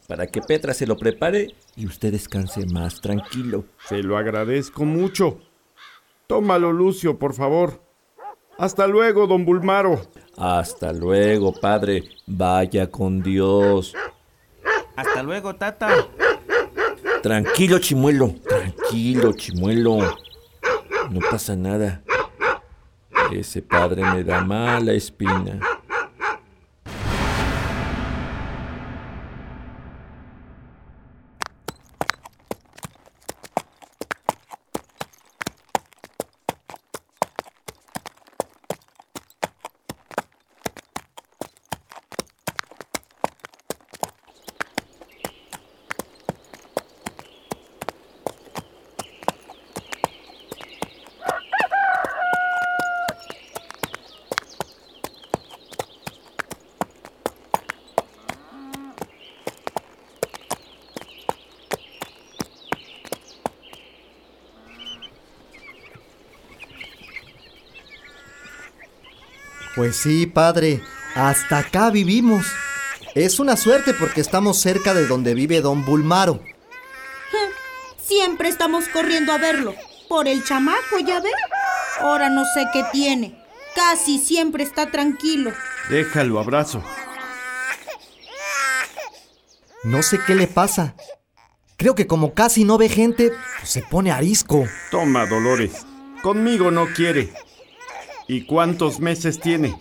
para 0.07 0.27
que 0.27 0.41
Petra 0.41 0.75
se 0.75 0.87
lo 0.87 0.97
prepare 0.97 1.55
y 1.77 1.87
usted 1.87 2.13
descanse 2.13 2.67
más 2.67 3.01
tranquilo. 3.01 3.65
Se 3.89 4.03
lo 4.03 4.17
agradezco 4.17 4.85
mucho. 4.85 5.39
Tómalo, 6.27 6.73
Lucio, 6.73 7.19
por 7.19 7.35
favor. 7.35 7.81
Hasta 8.59 8.87
luego, 8.87 9.27
don 9.27 9.45
Bulmaro. 9.45 10.01
Hasta 10.37 10.93
luego, 10.93 11.53
padre. 11.53 12.05
Vaya 12.27 12.91
con 12.91 13.23
Dios. 13.23 13.95
Hasta 14.97 15.23
luego, 15.23 15.55
tata. 15.57 16.07
Tranquilo, 17.23 17.79
chimuelo. 17.79 18.35
Tranquilo, 18.49 19.33
chimuelo. 19.33 19.99
No 21.11 21.21
pasa 21.31 21.57
nada. 21.57 22.03
Ese 23.33 23.63
padre 23.63 24.03
me 24.05 24.25
da 24.25 24.43
mala 24.43 24.93
espina. 24.93 25.61
Pues 69.83 69.97
sí, 69.97 70.27
padre, 70.27 70.81
hasta 71.17 71.59
acá 71.59 71.91
vivimos. 71.91 72.47
Es 73.17 73.41
una 73.41 73.57
suerte 73.57 73.93
porque 73.93 74.21
estamos 74.21 74.61
cerca 74.61 74.95
de 74.95 75.09
donde 75.09 75.35
vive 75.35 75.61
don 75.61 75.85
Bulmaro. 75.85 76.41
Siempre 78.01 78.49
estamos 78.49 78.87
corriendo 78.87 79.33
a 79.33 79.39
verlo. 79.39 79.75
Por 80.09 80.29
el 80.29 80.45
chamaco, 80.45 81.01
¿ya 81.05 81.19
ve? 81.19 81.31
Ahora 81.99 82.29
no 82.29 82.45
sé 82.45 82.65
qué 82.73 82.85
tiene. 82.93 83.37
Casi 83.75 84.21
siempre 84.21 84.63
está 84.63 84.89
tranquilo. 84.93 85.51
Déjalo, 85.91 86.39
abrazo. 86.39 86.81
No 89.83 90.01
sé 90.05 90.21
qué 90.25 90.37
le 90.37 90.47
pasa. 90.47 90.95
Creo 91.77 91.97
que 91.97 92.07
como 92.07 92.35
casi 92.35 92.63
no 92.63 92.79
ve 92.79 92.89
gente, 92.89 93.33
pues 93.59 93.71
se 93.71 93.83
pone 93.83 94.13
arisco. 94.13 94.65
Toma, 94.93 95.27
Dolores. 95.27 95.73
Conmigo 96.23 96.71
no 96.71 96.87
quiere. 96.95 97.33
¿Y 98.29 98.45
cuántos 98.45 99.01
meses 99.01 99.41
tiene? 99.41 99.77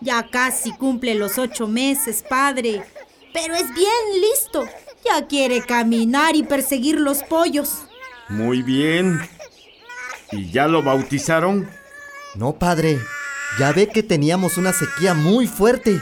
Ya 0.00 0.28
casi 0.30 0.72
cumple 0.72 1.14
los 1.14 1.38
ocho 1.38 1.66
meses, 1.66 2.24
padre. 2.28 2.82
Pero 3.32 3.54
es 3.54 3.72
bien 3.74 4.20
listo. 4.20 4.66
Ya 5.04 5.26
quiere 5.26 5.62
caminar 5.62 6.36
y 6.36 6.42
perseguir 6.42 6.98
los 6.98 7.22
pollos. 7.22 7.82
Muy 8.28 8.62
bien. 8.62 9.20
¿Y 10.32 10.50
ya 10.50 10.66
lo 10.66 10.82
bautizaron? 10.82 11.68
No, 12.34 12.58
padre. 12.58 12.98
Ya 13.58 13.72
ve 13.72 13.88
que 13.88 14.02
teníamos 14.02 14.56
una 14.56 14.72
sequía 14.72 15.14
muy 15.14 15.46
fuerte. 15.46 16.00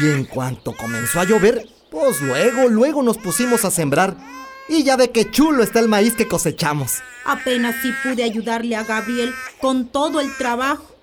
Y 0.00 0.10
en 0.10 0.24
cuanto 0.24 0.72
comenzó 0.76 1.20
a 1.20 1.24
llover, 1.24 1.68
pues 1.90 2.20
luego, 2.20 2.68
luego 2.68 3.02
nos 3.02 3.18
pusimos 3.18 3.64
a 3.64 3.70
sembrar. 3.70 4.16
Y 4.68 4.84
ya 4.84 4.96
ve 4.96 5.10
que 5.10 5.30
chulo 5.30 5.62
está 5.62 5.80
el 5.80 5.88
maíz 5.88 6.14
que 6.14 6.28
cosechamos. 6.28 6.98
Apenas 7.24 7.76
sí 7.82 7.92
pude 8.02 8.22
ayudarle 8.22 8.76
a 8.76 8.84
Gabriel 8.84 9.34
con 9.60 9.86
todo 9.88 10.20
el 10.20 10.36
trabajo. 10.36 10.94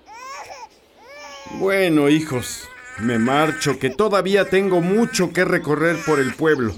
Bueno, 1.58 2.08
hijos, 2.08 2.68
me 2.98 3.18
marcho, 3.18 3.78
que 3.78 3.90
todavía 3.90 4.48
tengo 4.48 4.80
mucho 4.80 5.32
que 5.32 5.44
recorrer 5.44 5.96
por 6.04 6.20
el 6.20 6.34
pueblo. 6.34 6.74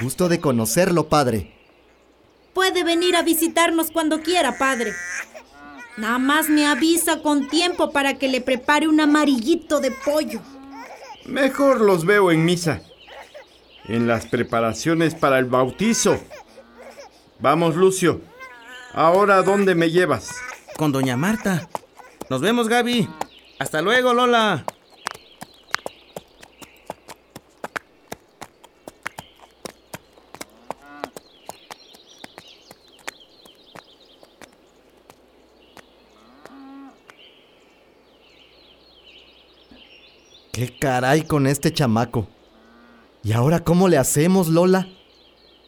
Gusto 0.00 0.28
de 0.28 0.40
conocerlo, 0.40 1.08
padre. 1.08 1.52
Puede 2.54 2.84
venir 2.84 3.16
a 3.16 3.22
visitarnos 3.22 3.90
cuando 3.90 4.20
quiera, 4.20 4.58
padre. 4.58 4.94
Nada 5.96 6.18
más 6.18 6.48
me 6.48 6.66
avisa 6.66 7.22
con 7.22 7.48
tiempo 7.48 7.90
para 7.90 8.14
que 8.14 8.28
le 8.28 8.40
prepare 8.40 8.86
un 8.86 9.00
amarillito 9.00 9.80
de 9.80 9.90
pollo. 9.90 10.40
Mejor 11.24 11.80
los 11.80 12.04
veo 12.04 12.30
en 12.30 12.44
misa. 12.44 12.82
En 13.88 14.06
las 14.06 14.26
preparaciones 14.26 15.14
para 15.14 15.38
el 15.38 15.46
bautizo. 15.46 16.18
Vamos, 17.40 17.74
Lucio. 17.74 18.20
Ahora, 18.92 19.36
¿a 19.36 19.42
dónde 19.42 19.74
me 19.74 19.90
llevas? 19.90 20.30
Con 20.76 20.92
doña 20.92 21.16
Marta. 21.16 21.68
Nos 22.28 22.42
vemos, 22.42 22.68
Gaby. 22.68 23.08
Hasta 23.58 23.80
luego, 23.80 24.12
Lola. 24.12 24.64
¿Qué 40.52 40.76
caray 40.78 41.22
con 41.22 41.46
este 41.46 41.72
chamaco? 41.72 42.26
¿Y 43.28 43.32
ahora 43.34 43.62
cómo 43.62 43.88
le 43.88 43.98
hacemos, 43.98 44.48
Lola? 44.48 44.88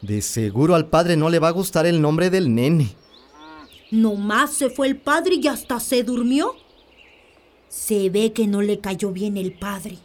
De 0.01 0.23
seguro 0.23 0.73
al 0.73 0.87
padre 0.87 1.15
no 1.15 1.29
le 1.29 1.37
va 1.37 1.49
a 1.49 1.51
gustar 1.51 1.85
el 1.85 2.01
nombre 2.01 2.31
del 2.31 2.55
nene. 2.55 2.95
Nomás 3.91 4.55
se 4.55 4.71
fue 4.71 4.87
el 4.87 4.97
padre 4.97 5.35
y 5.35 5.47
hasta 5.47 5.79
se 5.79 6.01
durmió. 6.01 6.55
Se 7.69 8.09
ve 8.09 8.33
que 8.33 8.47
no 8.47 8.63
le 8.63 8.79
cayó 8.79 9.11
bien 9.11 9.37
el 9.37 9.53
padre. 9.53 9.99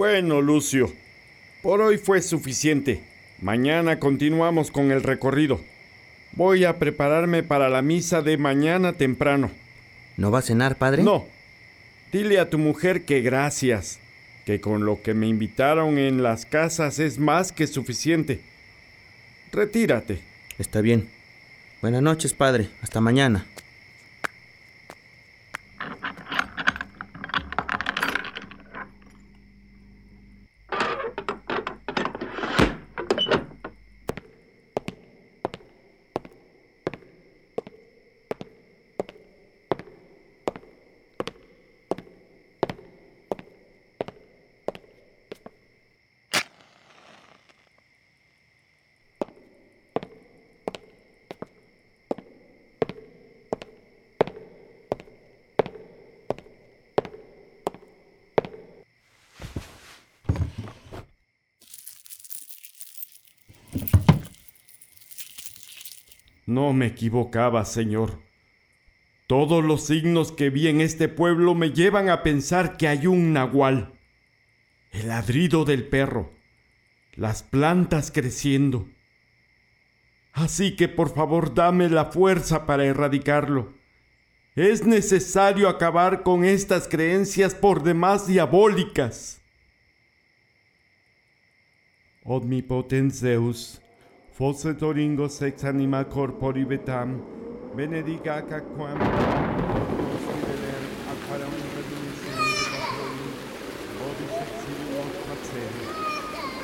Bueno, 0.00 0.40
Lucio, 0.40 0.90
por 1.62 1.82
hoy 1.82 1.98
fue 1.98 2.22
suficiente. 2.22 3.04
Mañana 3.42 3.98
continuamos 3.98 4.70
con 4.70 4.92
el 4.92 5.02
recorrido. 5.02 5.60
Voy 6.32 6.64
a 6.64 6.78
prepararme 6.78 7.42
para 7.42 7.68
la 7.68 7.82
misa 7.82 8.22
de 8.22 8.38
mañana 8.38 8.94
temprano. 8.94 9.50
¿No 10.16 10.30
va 10.30 10.38
a 10.38 10.42
cenar, 10.42 10.78
padre? 10.78 11.02
No. 11.02 11.26
Dile 12.12 12.38
a 12.38 12.48
tu 12.48 12.56
mujer 12.56 13.04
que 13.04 13.20
gracias, 13.20 14.00
que 14.46 14.58
con 14.58 14.86
lo 14.86 15.02
que 15.02 15.12
me 15.12 15.28
invitaron 15.28 15.98
en 15.98 16.22
las 16.22 16.46
casas 16.46 16.98
es 16.98 17.18
más 17.18 17.52
que 17.52 17.66
suficiente. 17.66 18.40
Retírate. 19.52 20.22
Está 20.56 20.80
bien. 20.80 21.10
Buenas 21.82 22.00
noches, 22.00 22.32
padre. 22.32 22.70
Hasta 22.80 23.02
mañana. 23.02 23.44
No 66.50 66.69
me 66.80 66.86
equivocaba, 66.86 67.66
señor. 67.66 68.22
Todos 69.26 69.62
los 69.62 69.84
signos 69.84 70.32
que 70.32 70.48
vi 70.48 70.68
en 70.68 70.80
este 70.80 71.08
pueblo 71.08 71.54
me 71.54 71.72
llevan 71.72 72.08
a 72.08 72.22
pensar 72.22 72.78
que 72.78 72.88
hay 72.88 73.06
un 73.06 73.34
nahual. 73.34 73.92
El 74.90 75.08
ladrido 75.08 75.66
del 75.66 75.86
perro, 75.86 76.32
las 77.12 77.42
plantas 77.42 78.10
creciendo. 78.10 78.88
Así 80.32 80.74
que 80.74 80.88
por 80.88 81.14
favor 81.14 81.54
dame 81.54 81.90
la 81.90 82.06
fuerza 82.06 82.64
para 82.64 82.86
erradicarlo. 82.86 83.74
Es 84.56 84.86
necesario 84.86 85.68
acabar 85.68 86.22
con 86.22 86.46
estas 86.46 86.88
creencias 86.88 87.54
por 87.54 87.82
demás 87.82 88.26
diabólicas. 88.26 89.42
Omnipotens 92.24 93.20
Zeus, 93.20 93.82
Fosetoringo 94.40 95.28
sex 95.28 95.64
anima 95.64 96.02
corpori 96.02 96.64
vetam, 96.64 97.20
benedica 97.76 98.40
cacquam, 98.40 98.96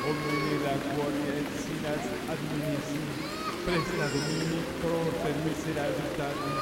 Omnila 0.09 0.73
cuori 0.87 1.23
et 1.37 1.49
sinas 1.61 2.03
adminisi, 2.33 2.99
presta 3.63 4.07
domini 4.13 4.59
pro 4.81 4.97
per 5.21 5.35
miserabilitatem, 5.45 6.57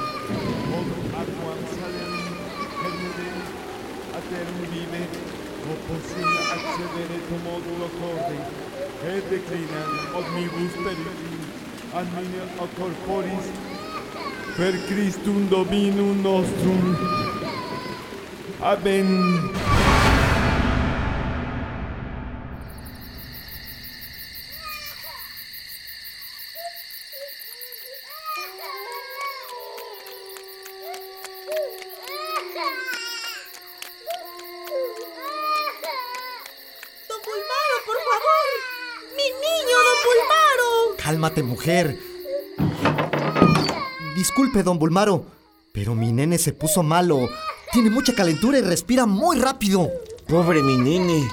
od 0.79 0.89
aquam 1.21 1.61
salem, 1.77 2.13
a 4.11 4.17
aterum 4.17 4.59
vive, 4.69 5.34
o 5.71 5.75
possibile 5.87 6.39
accedere 6.55 7.17
tu 7.27 7.35
modulo 7.43 7.89
cordi 7.99 8.39
e 9.03 9.21
declina 9.29 9.81
omnibus 10.13 10.73
per 10.83 10.97
anime 11.99 12.41
a 12.57 12.67
corporis 12.77 13.45
per 14.55 14.73
Christum 14.87 15.47
Dominum 15.47 16.21
nostrum 16.21 16.95
Amen. 18.61 19.74
Mujer. 41.43 41.97
Disculpe, 44.15 44.63
don 44.63 44.79
Bulmaro, 44.79 45.25
pero 45.71 45.93
mi 45.93 46.11
nene 46.11 46.37
se 46.37 46.53
puso 46.53 46.83
malo. 46.83 47.27
Tiene 47.71 47.89
mucha 47.89 48.13
calentura 48.13 48.57
y 48.57 48.61
respira 48.61 49.05
muy 49.05 49.37
rápido. 49.37 49.89
Pobre 50.27 50.63
mi 50.63 50.77
nene. 50.77 51.27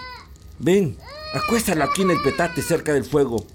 Ven, 0.58 0.96
acuéstala 1.34 1.84
aquí 1.84 2.02
en 2.02 2.10
el 2.10 2.22
petate 2.22 2.62
cerca 2.62 2.92
del 2.92 3.04
fuego. 3.04 3.46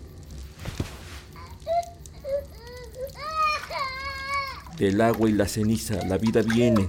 Del 4.77 5.01
agua 5.01 5.29
y 5.29 5.33
la 5.33 5.47
ceniza 5.47 5.95
la 6.05 6.17
vida 6.17 6.41
viene. 6.41 6.88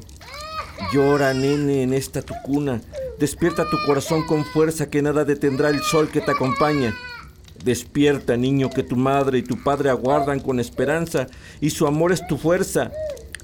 Llora, 0.92 1.34
nene, 1.34 1.82
en 1.82 1.92
esta 1.92 2.22
tu 2.22 2.34
cuna. 2.44 2.80
Despierta 3.18 3.68
tu 3.68 3.76
corazón 3.84 4.24
con 4.26 4.44
fuerza 4.44 4.90
que 4.90 5.02
nada 5.02 5.24
detendrá 5.24 5.70
el 5.70 5.82
sol 5.82 6.08
que 6.08 6.20
te 6.20 6.30
acompaña. 6.30 6.94
Despierta, 7.64 8.36
niño, 8.36 8.70
que 8.70 8.82
tu 8.82 8.96
madre 8.96 9.38
y 9.38 9.42
tu 9.42 9.62
padre 9.62 9.90
aguardan 9.90 10.40
con 10.40 10.60
esperanza 10.60 11.26
y 11.60 11.70
su 11.70 11.86
amor 11.86 12.12
es 12.12 12.26
tu 12.26 12.36
fuerza. 12.36 12.92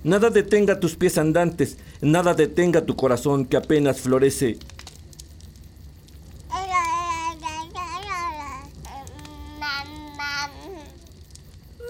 Nada 0.04 0.30
detenga 0.30 0.80
tus 0.80 0.96
pies 0.96 1.18
andantes, 1.18 1.78
nada 2.00 2.34
detenga 2.34 2.84
tu 2.84 2.94
corazón 2.94 3.46
que 3.46 3.56
apenas 3.56 4.00
florece. 4.00 4.58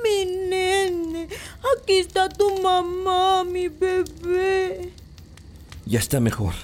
Mi 0.02 0.24
nene, 0.48 1.28
aquí 1.76 1.94
está 1.94 2.28
tu 2.28 2.60
mamá, 2.62 3.44
mi 3.44 3.68
bebé. 3.68 4.92
Ya 5.86 5.98
está 5.98 6.20
mejor. 6.20 6.54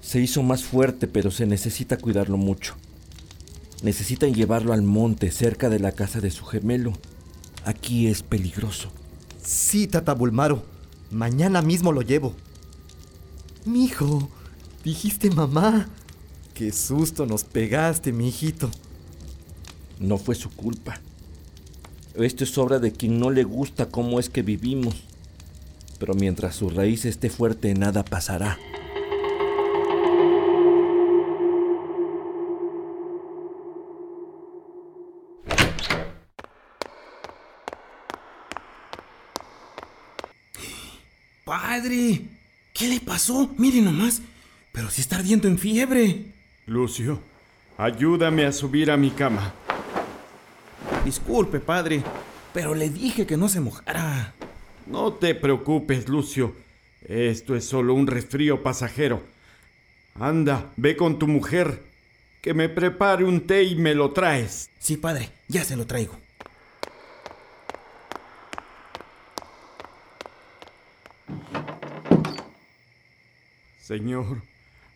Se 0.00 0.20
hizo 0.20 0.42
más 0.42 0.64
fuerte, 0.64 1.06
pero 1.06 1.30
se 1.30 1.46
necesita 1.46 1.96
cuidarlo 1.96 2.36
mucho. 2.36 2.76
Necesitan 3.82 4.34
llevarlo 4.34 4.72
al 4.72 4.82
monte 4.82 5.30
cerca 5.30 5.70
de 5.70 5.78
la 5.78 5.92
casa 5.92 6.20
de 6.20 6.30
su 6.30 6.44
gemelo. 6.44 6.92
Aquí 7.64 8.08
es 8.08 8.22
peligroso. 8.22 8.90
Sí, 9.42 9.86
tata 9.86 10.12
Bulmaro. 10.12 10.62
Mañana 11.10 11.62
mismo 11.62 11.92
lo 11.92 12.02
llevo. 12.02 12.34
Mijo, 13.64 14.28
dijiste 14.84 15.30
mamá. 15.30 15.88
Qué 16.54 16.72
susto 16.72 17.24
nos 17.24 17.44
pegaste, 17.44 18.12
mi 18.12 18.28
hijito. 18.28 18.70
No 19.98 20.18
fue 20.18 20.34
su 20.34 20.50
culpa. 20.50 21.00
Esto 22.14 22.44
es 22.44 22.58
obra 22.58 22.78
de 22.78 22.92
quien 22.92 23.18
no 23.18 23.30
le 23.30 23.44
gusta 23.44 23.86
cómo 23.86 24.20
es 24.20 24.28
que 24.28 24.42
vivimos. 24.42 25.04
Pero 25.98 26.14
mientras 26.14 26.56
su 26.56 26.68
raíz 26.68 27.04
esté 27.04 27.30
fuerte, 27.30 27.72
nada 27.74 28.04
pasará. 28.04 28.58
¿Qué 41.82 42.88
le 42.88 43.00
pasó? 43.00 43.54
Mire 43.56 43.80
nomás. 43.80 44.22
Pero 44.72 44.90
si 44.90 45.00
está 45.00 45.16
ardiendo 45.16 45.48
en 45.48 45.58
fiebre. 45.58 46.26
Lucio, 46.66 47.20
ayúdame 47.76 48.44
a 48.44 48.52
subir 48.52 48.90
a 48.90 48.96
mi 48.96 49.10
cama. 49.10 49.52
Disculpe, 51.04 51.60
padre, 51.60 52.02
pero 52.52 52.74
le 52.74 52.88
dije 52.88 53.26
que 53.26 53.36
no 53.36 53.48
se 53.48 53.60
mojara. 53.60 54.34
No 54.86 55.14
te 55.14 55.34
preocupes, 55.34 56.08
Lucio. 56.08 56.54
Esto 57.02 57.56
es 57.56 57.64
solo 57.64 57.94
un 57.94 58.06
resfrío 58.06 58.62
pasajero. 58.62 59.22
Anda, 60.14 60.72
ve 60.76 60.96
con 60.96 61.18
tu 61.18 61.26
mujer. 61.26 61.82
Que 62.42 62.54
me 62.54 62.68
prepare 62.68 63.24
un 63.24 63.46
té 63.46 63.64
y 63.64 63.74
me 63.74 63.94
lo 63.94 64.12
traes. 64.12 64.70
Sí, 64.78 64.96
padre, 64.96 65.30
ya 65.48 65.64
se 65.64 65.76
lo 65.76 65.86
traigo. 65.86 66.18
Señor, 73.90 74.42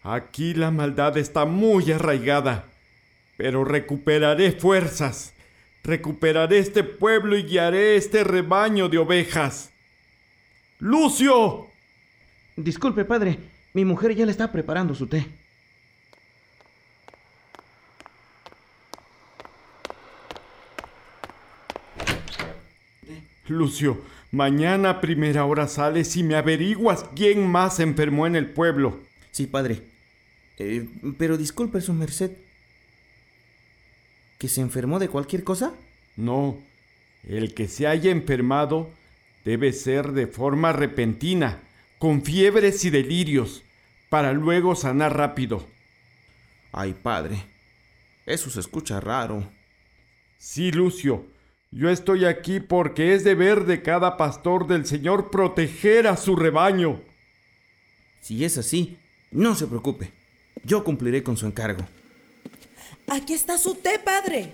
aquí 0.04 0.54
la 0.54 0.70
maldad 0.70 1.18
está 1.18 1.46
muy 1.46 1.90
arraigada, 1.90 2.66
pero 3.36 3.64
recuperaré 3.64 4.52
fuerzas, 4.52 5.34
recuperaré 5.82 6.60
este 6.60 6.84
pueblo 6.84 7.36
y 7.36 7.42
guiaré 7.42 7.96
este 7.96 8.22
rebaño 8.22 8.88
de 8.88 8.98
ovejas. 8.98 9.72
¡Lucio! 10.78 11.66
Disculpe, 12.54 13.04
padre, 13.04 13.40
mi 13.72 13.84
mujer 13.84 14.14
ya 14.14 14.26
le 14.26 14.30
está 14.30 14.52
preparando 14.52 14.94
su 14.94 15.08
té. 15.08 15.26
Lucio, 23.48 24.00
mañana 24.34 24.90
a 24.90 25.00
primera 25.00 25.44
hora 25.44 25.68
sales 25.68 26.16
y 26.16 26.24
me 26.24 26.34
averiguas 26.34 27.06
quién 27.14 27.46
más 27.46 27.76
se 27.76 27.84
enfermó 27.84 28.26
en 28.26 28.36
el 28.36 28.50
pueblo. 28.50 29.00
Sí, 29.30 29.46
padre. 29.46 29.82
Eh, 30.58 30.88
pero 31.18 31.36
disculpe, 31.36 31.80
su 31.80 31.92
merced. 31.92 32.32
¿Que 34.38 34.48
se 34.48 34.60
enfermó 34.60 34.98
de 34.98 35.08
cualquier 35.08 35.44
cosa? 35.44 35.72
No, 36.16 36.58
el 37.26 37.54
que 37.54 37.68
se 37.68 37.86
haya 37.86 38.10
enfermado 38.10 38.90
debe 39.44 39.72
ser 39.72 40.12
de 40.12 40.26
forma 40.26 40.72
repentina, 40.72 41.60
con 41.98 42.22
fiebres 42.22 42.84
y 42.84 42.90
delirios, 42.90 43.62
para 44.08 44.32
luego 44.32 44.74
sanar 44.74 45.16
rápido. 45.16 45.66
Ay, 46.72 46.92
padre. 46.92 47.44
Eso 48.26 48.50
se 48.50 48.60
escucha 48.60 49.00
raro. 49.00 49.48
Sí, 50.38 50.72
Lucio. 50.72 51.33
Yo 51.76 51.90
estoy 51.90 52.24
aquí 52.24 52.60
porque 52.60 53.14
es 53.14 53.24
deber 53.24 53.64
de 53.64 53.82
cada 53.82 54.16
pastor 54.16 54.68
del 54.68 54.86
Señor 54.86 55.32
proteger 55.32 56.06
a 56.06 56.16
su 56.16 56.36
rebaño. 56.36 57.00
Si 58.20 58.44
es 58.44 58.56
así, 58.58 58.96
no 59.32 59.56
se 59.56 59.66
preocupe. 59.66 60.12
Yo 60.62 60.84
cumpliré 60.84 61.24
con 61.24 61.36
su 61.36 61.46
encargo. 61.46 61.84
Aquí 63.08 63.32
está 63.32 63.58
su 63.58 63.74
té, 63.74 63.98
padre. 63.98 64.52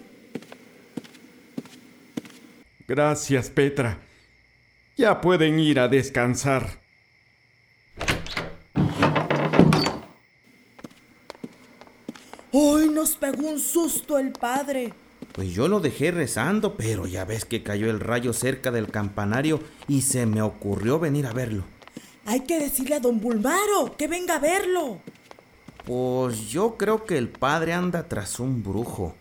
Gracias, 2.89 3.51
Petra. 3.51 3.99
Ya 4.97 5.21
pueden 5.21 5.61
ir 5.61 5.79
a 5.79 5.89
descansar. 5.89 6.81
Hoy 12.51 12.89
nos 12.89 13.15
pegó 13.15 13.47
un 13.47 13.61
susto 13.61 14.19
el 14.19 14.33
padre. 14.33 14.95
Pues 15.33 15.53
yo 15.53 15.69
lo 15.69 15.81
dejé 15.81 16.11
rezando, 16.11 16.77
pero 16.77 17.07
ya 17.07 17.25
ves 17.25 17.45
que 17.45 17.63
cayó 17.63 17.89
el 17.91 18.01
rayo 18.01 18.33
cerca 18.33 18.71
del 18.71 18.91
campanario 18.91 19.61
y 19.87 20.03
se 20.03 20.27
me 20.27 20.43
ocurrió 20.43 20.99
venir 20.99 21.27
a 21.27 21.33
verlo. 21.33 21.65
Hay 22.27 22.41
que 22.41 22.59
decirle 22.59 22.97
a 22.97 23.01
don 23.01 23.21
Bulmaro 23.21 23.97
que 23.97 24.09
venga 24.09 24.37
a 24.37 24.39
verlo. 24.39 25.01
Pues 25.85 26.49
yo 26.49 26.77
creo 26.77 27.05
que 27.05 27.17
el 27.17 27.29
padre 27.29 27.73
anda 27.73 28.09
tras 28.09 28.39
un 28.39 28.63
brujo, 28.63 29.17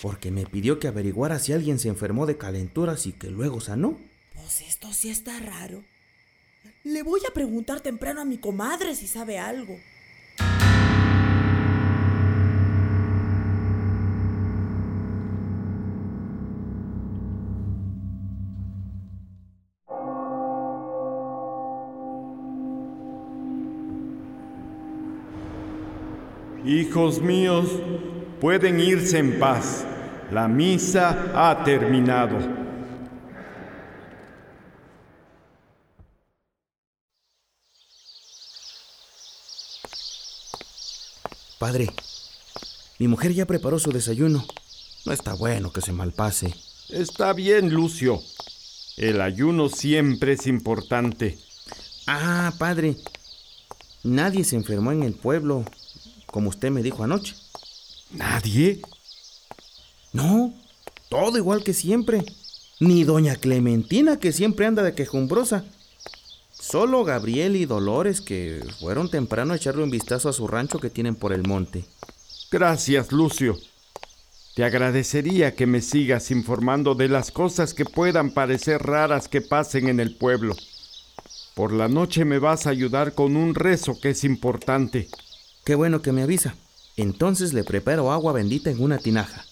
porque 0.00 0.30
me 0.30 0.46
pidió 0.46 0.78
que 0.78 0.88
averiguara 0.88 1.38
si 1.38 1.52
alguien 1.52 1.78
se 1.78 1.88
enfermó 1.88 2.26
de 2.26 2.38
calenturas 2.38 3.06
y 3.06 3.12
que 3.12 3.30
luego 3.30 3.60
sanó. 3.60 3.98
Pues 4.34 4.60
esto 4.60 4.92
sí 4.92 5.10
está 5.10 5.38
raro. 5.40 5.82
Le 6.84 7.02
voy 7.02 7.20
a 7.28 7.34
preguntar 7.34 7.80
temprano 7.80 8.20
a 8.20 8.24
mi 8.24 8.38
comadre 8.38 8.94
si 8.94 9.06
sabe 9.06 9.38
algo. 9.38 9.76
Hijos 26.70 27.20
míos, 27.20 27.68
pueden 28.40 28.78
irse 28.78 29.18
en 29.18 29.40
paz. 29.40 29.84
La 30.30 30.46
misa 30.46 31.32
ha 31.34 31.64
terminado. 31.64 32.38
Padre, 41.58 41.90
mi 43.00 43.08
mujer 43.08 43.32
ya 43.34 43.46
preparó 43.46 43.80
su 43.80 43.90
desayuno. 43.90 44.46
No 45.06 45.12
está 45.12 45.34
bueno 45.34 45.72
que 45.72 45.80
se 45.80 45.90
malpase. 45.90 46.54
Está 46.88 47.32
bien, 47.32 47.74
Lucio. 47.74 48.22
El 48.96 49.22
ayuno 49.22 49.68
siempre 49.68 50.34
es 50.34 50.46
importante. 50.46 51.36
Ah, 52.06 52.52
padre. 52.60 52.94
Nadie 54.04 54.44
se 54.44 54.54
enfermó 54.54 54.92
en 54.92 55.02
el 55.02 55.14
pueblo, 55.14 55.64
como 56.30 56.48
usted 56.48 56.70
me 56.70 56.82
dijo 56.82 57.04
anoche. 57.04 57.34
¿Nadie? 58.12 58.80
No, 60.12 60.52
todo 61.08 61.38
igual 61.38 61.62
que 61.62 61.74
siempre. 61.74 62.24
Ni 62.80 63.04
doña 63.04 63.36
Clementina, 63.36 64.18
que 64.18 64.32
siempre 64.32 64.66
anda 64.66 64.82
de 64.82 64.94
quejumbrosa. 64.94 65.64
Solo 66.52 67.04
Gabriel 67.04 67.56
y 67.56 67.64
Dolores, 67.64 68.20
que 68.20 68.62
fueron 68.80 69.10
temprano 69.10 69.52
a 69.52 69.56
echarle 69.56 69.82
un 69.82 69.90
vistazo 69.90 70.28
a 70.28 70.32
su 70.32 70.46
rancho 70.46 70.78
que 70.78 70.90
tienen 70.90 71.14
por 71.14 71.32
el 71.32 71.46
monte. 71.46 71.84
Gracias, 72.50 73.12
Lucio. 73.12 73.56
Te 74.54 74.64
agradecería 74.64 75.54
que 75.54 75.66
me 75.66 75.80
sigas 75.80 76.30
informando 76.30 76.94
de 76.94 77.08
las 77.08 77.30
cosas 77.30 77.72
que 77.72 77.84
puedan 77.84 78.32
parecer 78.32 78.82
raras 78.82 79.28
que 79.28 79.40
pasen 79.40 79.88
en 79.88 80.00
el 80.00 80.16
pueblo. 80.16 80.56
Por 81.54 81.72
la 81.72 81.88
noche 81.88 82.24
me 82.24 82.38
vas 82.38 82.66
a 82.66 82.70
ayudar 82.70 83.14
con 83.14 83.36
un 83.36 83.54
rezo 83.54 83.98
que 84.00 84.10
es 84.10 84.24
importante. 84.24 85.08
Qué 85.64 85.74
bueno 85.74 86.02
que 86.02 86.12
me 86.12 86.22
avisa. 86.22 86.54
Entonces 86.96 87.52
le 87.52 87.64
preparo 87.64 88.10
agua 88.12 88.32
bendita 88.32 88.70
en 88.70 88.82
una 88.82 88.98
tinaja. 88.98 89.44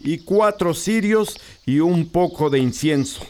Y 0.00 0.18
cuatro 0.18 0.74
cirios 0.74 1.38
y 1.64 1.80
un 1.80 2.08
poco 2.08 2.50
de 2.50 2.58
incienso. 2.58 3.24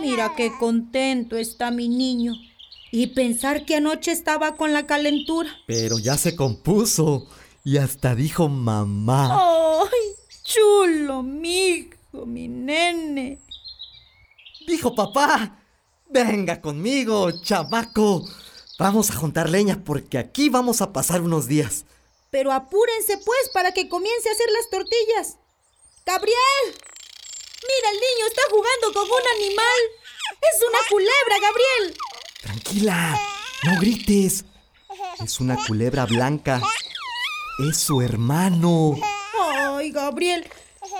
Mira 0.00 0.34
qué 0.36 0.52
contento 0.58 1.36
está 1.36 1.70
mi 1.70 1.88
niño. 1.88 2.34
Y 2.90 3.08
pensar 3.08 3.64
que 3.64 3.76
anoche 3.76 4.12
estaba 4.12 4.56
con 4.56 4.72
la 4.72 4.86
calentura. 4.86 5.50
Pero 5.66 5.98
ya 5.98 6.16
se 6.16 6.34
compuso 6.34 7.26
y 7.64 7.76
hasta 7.76 8.14
dijo 8.14 8.48
mamá. 8.48 9.38
¡Ay, 9.82 10.14
chulo, 10.42 11.22
mi 11.22 11.66
hijo, 11.68 12.24
mi 12.26 12.48
nene! 12.48 13.40
Dijo 14.66 14.94
papá, 14.94 15.58
venga 16.08 16.60
conmigo, 16.60 17.30
chamaco. 17.42 18.24
Vamos 18.78 19.10
a 19.10 19.16
juntar 19.16 19.50
leña 19.50 19.82
porque 19.84 20.18
aquí 20.18 20.48
vamos 20.48 20.80
a 20.80 20.92
pasar 20.92 21.20
unos 21.20 21.48
días. 21.48 21.84
Pero 22.30 22.52
apúrense 22.52 23.18
pues 23.18 23.50
para 23.52 23.72
que 23.72 23.88
comience 23.88 24.28
a 24.28 24.32
hacer 24.32 24.50
las 24.50 24.70
tortillas. 24.70 25.36
¡Gabriel! 26.06 26.66
Mira, 27.62 27.90
el 27.90 27.96
niño 27.96 28.26
está 28.28 28.42
jugando 28.50 28.92
con 28.92 29.04
un 29.04 29.26
animal. 29.36 29.78
Es 30.40 30.62
una 30.62 30.78
culebra, 30.88 31.36
Gabriel. 31.40 31.96
Tranquila, 32.42 33.18
no 33.64 33.80
grites. 33.80 34.44
Es 35.22 35.40
una 35.40 35.56
culebra 35.66 36.06
blanca. 36.06 36.60
Es 37.58 37.78
su 37.78 38.00
hermano. 38.00 38.96
Ay, 39.76 39.90
Gabriel. 39.90 40.48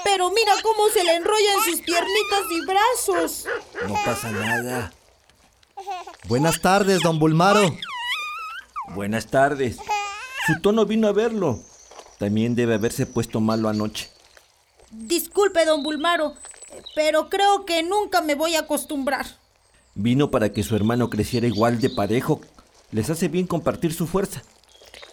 Pero 0.05 0.31
mira 0.31 0.53
cómo 0.63 0.89
se 0.93 1.05
le 1.05 1.15
enrolla 1.17 1.55
en 1.55 1.73
sus 1.73 1.81
piernitas 1.83 2.45
y 2.51 2.67
brazos. 2.67 3.45
No 3.87 3.95
pasa 4.05 4.31
nada. 4.31 4.93
Buenas 6.27 6.61
tardes, 6.61 7.01
don 7.03 7.19
Bulmaro. 7.19 7.77
Buenas 8.95 9.27
tardes. 9.27 9.79
Su 10.47 10.61
tono 10.61 10.85
vino 10.87 11.09
a 11.09 11.13
verlo. 11.13 11.61
También 12.19 12.55
debe 12.57 12.75
haberse 12.75 13.07
puesto 13.07 13.41
malo 13.41 13.69
anoche. 13.69 14.11
Disculpe, 14.91 15.65
don 15.65 15.83
Bulmaro, 15.83 16.35
pero 16.95 17.29
creo 17.29 17.65
que 17.65 17.83
nunca 17.83 18.23
me 18.23 18.35
voy 18.35 18.57
a 18.57 18.61
acostumbrar. 18.61 19.38
Vino 19.99 20.31
para 20.31 20.53
que 20.53 20.63
su 20.63 20.77
hermano 20.77 21.11
creciera 21.11 21.49
igual 21.49 21.81
de 21.81 21.91
parejo. 21.91 22.41
Les 22.93 23.11
hace 23.11 23.27
bien 23.27 23.49
compartir 23.49 23.93
su 23.93 24.07
fuerza. 24.07 24.45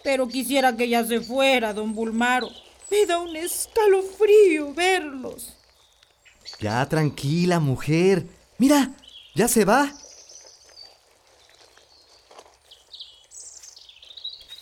Pero 0.04 0.28
quisiera 0.28 0.76
que 0.76 0.88
ya 0.88 1.04
se 1.04 1.20
fuera, 1.20 1.74
don 1.74 1.92
Bulmaro. 1.92 2.48
Me 2.88 3.04
da 3.04 3.18
un 3.18 3.34
escalofrío 3.34 4.72
verlos. 4.72 5.54
Ya 6.60 6.88
tranquila, 6.88 7.58
mujer. 7.58 8.28
Mira, 8.58 8.92
ya 9.34 9.48
se 9.48 9.64
va. 9.64 9.92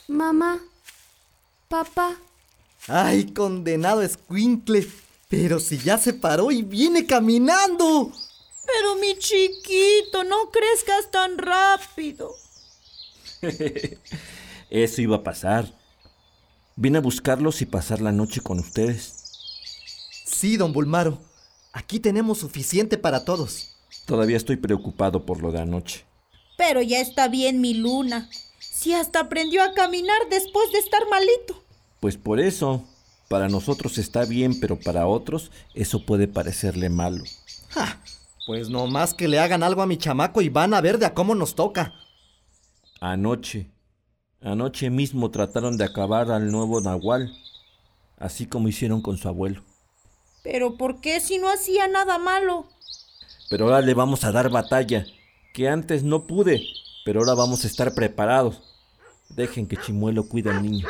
Mamá, 0.08 0.58
papá, 1.68 2.16
Ay, 2.88 3.26
condenado 3.26 4.00
escuincle. 4.00 4.88
Pero 5.28 5.60
si 5.60 5.76
ya 5.76 5.98
se 5.98 6.14
paró 6.14 6.50
y 6.50 6.62
viene 6.62 7.04
caminando. 7.04 8.10
Pero 8.66 8.96
mi 8.96 9.18
chiquito, 9.18 10.24
no 10.24 10.50
crezcas 10.50 11.11
tan 11.11 11.38
rápido. 11.38 12.35
Eso 14.70 15.03
iba 15.03 15.16
a 15.16 15.22
pasar. 15.22 15.72
Vine 16.77 16.98
a 16.98 17.03
buscarlos 17.03 17.62
y 17.62 17.66
pasar 17.66 18.00
la 18.00 18.12
noche 18.12 18.40
con 18.40 18.59
ustedes. 18.59 19.24
Sí, 20.24 20.57
don 20.57 20.72
Bulmaro. 20.72 21.20
Aquí 21.72 22.00
tenemos 22.00 22.38
suficiente 22.38 22.98
para 22.98 23.24
todos. 23.24 23.77
Todavía 24.07 24.37
estoy 24.37 24.57
preocupado 24.57 25.24
por 25.24 25.40
lo 25.42 25.53
de 25.53 25.61
anoche. 25.61 26.05
Pero 26.57 26.83
ya 26.83 27.00
está 27.00 27.29
bien 27.29 27.61
mi 27.61 27.74
luna. 27.74 28.29
Si 28.59 28.92
hasta 28.92 29.20
aprendió 29.20 29.62
a 29.62 29.74
caminar 29.74 30.29
después 30.31 30.72
de 30.72 30.79
estar 30.79 31.03
malito. 31.09 31.62
Pues 32.00 32.16
por 32.16 32.40
eso, 32.40 32.85
para 33.29 33.48
nosotros 33.48 33.98
está 33.98 34.24
bien, 34.24 34.61
pero 34.61 34.79
para 34.79 35.07
otros 35.07 35.50
eso 35.74 36.05
puede 36.05 36.29
parecerle 36.29 36.90
malo. 36.90 37.24
Pues 38.46 38.68
nomás 38.68 39.14
que 39.14 39.28
le 39.28 39.38
hagan 39.38 39.62
algo 39.62 39.83
a 39.83 39.87
mi 39.87 39.96
chamaco 39.96 40.42
y 40.42 40.48
van 40.48 40.74
a 40.74 40.80
ver 40.80 40.98
de 40.98 41.07
a 41.07 41.14
cómo 41.14 41.35
nos 41.35 41.54
toca. 41.54 41.94
Anoche, 43.00 43.70
anoche 44.40 44.90
mismo 44.90 45.30
trataron 45.30 45.76
de 45.76 45.85
acabar 45.85 46.30
al 46.30 46.50
nuevo 46.50 46.80
Nahual, 46.80 47.35
así 48.18 48.46
como 48.46 48.68
hicieron 48.68 49.00
con 49.00 49.16
su 49.16 49.28
abuelo. 49.28 49.62
Pero 50.42 50.76
¿por 50.76 51.00
qué 51.00 51.20
si 51.20 51.38
no 51.38 51.50
hacía 51.50 51.88
nada 51.88 52.18
malo? 52.18 52.66
Pero 53.48 53.64
ahora 53.64 53.80
le 53.80 53.94
vamos 53.94 54.24
a 54.24 54.33
dar 54.33 54.50
batalla, 54.50 55.07
que 55.54 55.68
antes 55.68 56.02
no 56.02 56.26
pude, 56.26 56.62
pero 57.04 57.20
ahora 57.20 57.35
vamos 57.35 57.64
a 57.64 57.66
estar 57.66 57.94
preparados. 57.94 58.62
Dejen 59.30 59.66
que 59.66 59.78
Chimuelo 59.78 60.28
cuide 60.28 60.50
al 60.50 60.62
niño. 60.62 60.87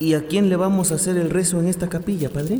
¿Y 0.00 0.14
a 0.14 0.26
quién 0.26 0.48
le 0.48 0.56
vamos 0.56 0.92
a 0.92 0.94
hacer 0.94 1.18
el 1.18 1.28
rezo 1.28 1.60
en 1.60 1.68
esta 1.68 1.90
capilla, 1.90 2.30
padre? 2.30 2.58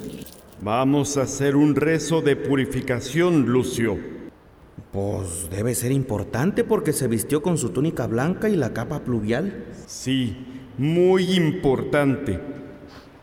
Vamos 0.61 1.17
a 1.17 1.23
hacer 1.23 1.57
un 1.57 1.75
rezo 1.75 2.21
de 2.21 2.37
purificación, 2.37 3.47
Lucio. 3.47 3.99
Pues 4.93 5.49
debe 5.51 5.75
ser 5.75 5.91
importante 5.91 6.65
porque 6.65 6.93
se 6.93 7.09
vistió 7.09 7.41
con 7.41 7.57
su 7.57 7.71
túnica 7.71 8.07
blanca 8.07 8.51
y 8.51 8.57
la 8.57 8.75
capa 8.75 9.05
pluvial. 9.05 9.65
Sí, 9.87 10.37
muy 10.77 11.33
importante. 11.33 12.39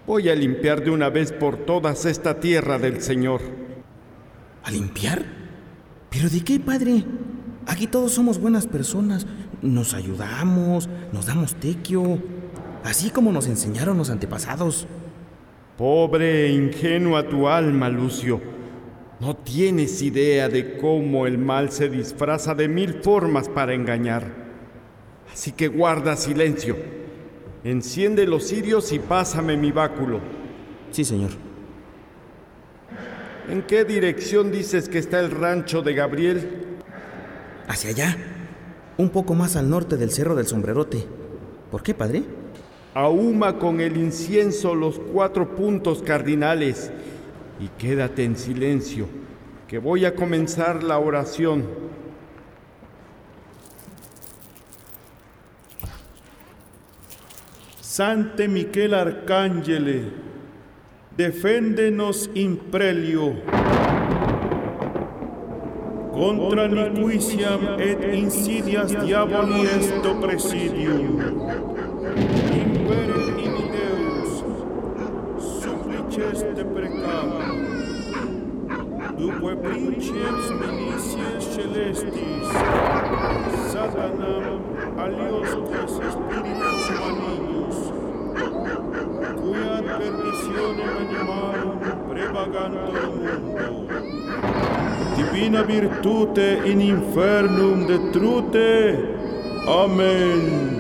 Voy 0.08 0.30
a 0.30 0.36
limpiar 0.36 0.84
de 0.84 0.90
una 0.90 1.12
vez 1.12 1.32
por 1.32 1.58
todas 1.58 2.06
esta 2.06 2.40
tierra 2.40 2.80
del 2.80 3.04
Señor. 3.04 3.42
¿A 4.64 4.72
limpiar? 4.72 5.26
¿Pero 6.10 6.28
de 6.28 6.42
qué, 6.44 6.60
padre? 6.60 7.04
Aquí 7.68 7.86
todos 7.86 8.14
somos 8.14 8.40
buenas 8.40 8.66
personas. 8.66 9.28
Nos 9.62 9.94
ayudamos, 9.94 10.90
nos 11.14 11.28
damos 11.28 11.54
tequio, 11.54 12.20
así 12.84 13.10
como 13.10 13.32
nos 13.32 13.48
enseñaron 13.48 13.98
los 13.98 14.10
antepasados. 14.10 14.88
Pobre 15.78 16.48
e 16.48 16.52
ingenua 16.54 17.28
tu 17.28 17.48
alma, 17.48 17.90
Lucio. 17.90 18.42
No 19.20 19.36
tienes 19.36 20.02
idea 20.02 20.48
de 20.50 20.78
cómo 20.78 21.28
el 21.28 21.38
mal 21.38 21.72
se 21.72 21.90
disfraza 21.90 22.54
de 22.56 22.68
mil 22.68 23.02
formas 23.02 23.50
para 23.50 23.74
engañar. 23.74 24.32
Así 25.32 25.52
que 25.52 25.68
guarda 25.68 26.16
silencio. 26.16 26.78
Enciende 27.64 28.26
los 28.28 28.48
cirios 28.48 28.92
y 28.92 29.00
pásame 29.00 29.58
mi 29.58 29.72
báculo. 29.72 30.20
Sí, 30.92 31.04
señor. 31.04 31.32
¿En 33.50 33.64
qué 33.64 33.86
dirección 33.86 34.52
dices 34.52 34.90
que 34.90 35.00
está 35.00 35.20
el 35.20 35.32
rancho 35.32 35.82
de 35.82 35.94
Gabriel? 35.94 36.50
Hacia 37.68 37.90
allá, 37.90 38.18
un 38.98 39.10
poco 39.10 39.36
más 39.36 39.56
al 39.56 39.70
norte 39.70 39.98
del 39.98 40.12
Cerro 40.12 40.36
del 40.36 40.48
Sombrerote. 40.48 41.06
¿Por 41.72 41.82
qué, 41.84 41.94
padre? 41.94 42.24
Ahuma 42.98 43.60
con 43.60 43.80
el 43.80 43.96
incienso 43.96 44.74
los 44.74 44.98
cuatro 44.98 45.56
puntos 45.56 46.02
cardinales 46.02 46.92
y 47.60 47.68
quédate 47.78 48.24
en 48.24 48.36
silencio, 48.36 49.06
que 49.68 49.78
voy 49.78 50.04
a 50.04 50.16
comenzar 50.16 50.82
la 50.82 50.98
oración. 50.98 51.64
Sante 57.80 58.48
Miquel 58.48 58.96
Arcángele, 58.96 60.06
deféndenos 61.16 62.32
imprelio. 62.34 63.36
Contra 66.12 66.68
niquiciam 66.68 67.78
et 67.78 68.16
insidias 68.16 68.90
diaboli 69.06 69.68
esto 69.68 70.20
presidium. 70.20 71.77
aceste 76.18 76.66
precare. 76.74 77.44
După 79.18 79.50
princeps 79.62 80.46
milicies 80.62 81.44
celestis, 81.56 82.48
satanam 83.72 84.62
alioscos 85.04 85.92
spiritus 86.16 86.84
humanius, 86.98 87.80
cui 89.40 89.64
ad 89.78 89.86
perditionem 90.00 90.94
animarum 91.04 91.80
prevagantor 92.10 93.12
mundo. 93.22 93.68
Divina 95.16 95.62
virtute 95.62 96.62
in 96.72 96.80
infernum 96.80 97.86
detrute, 97.86 99.00
Amen. 99.84 100.77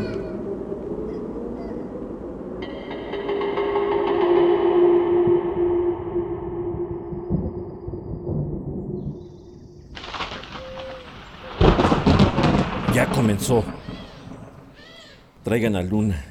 Traigan 15.43 15.77
a 15.77 15.81
Luna 15.81 16.21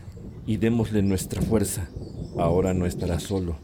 y 0.46 0.58
démosle 0.58 1.02
nuestra 1.02 1.40
fuerza. 1.40 1.88
Ahora 2.38 2.74
no 2.74 2.84
estará 2.84 3.18
solo. 3.20 3.56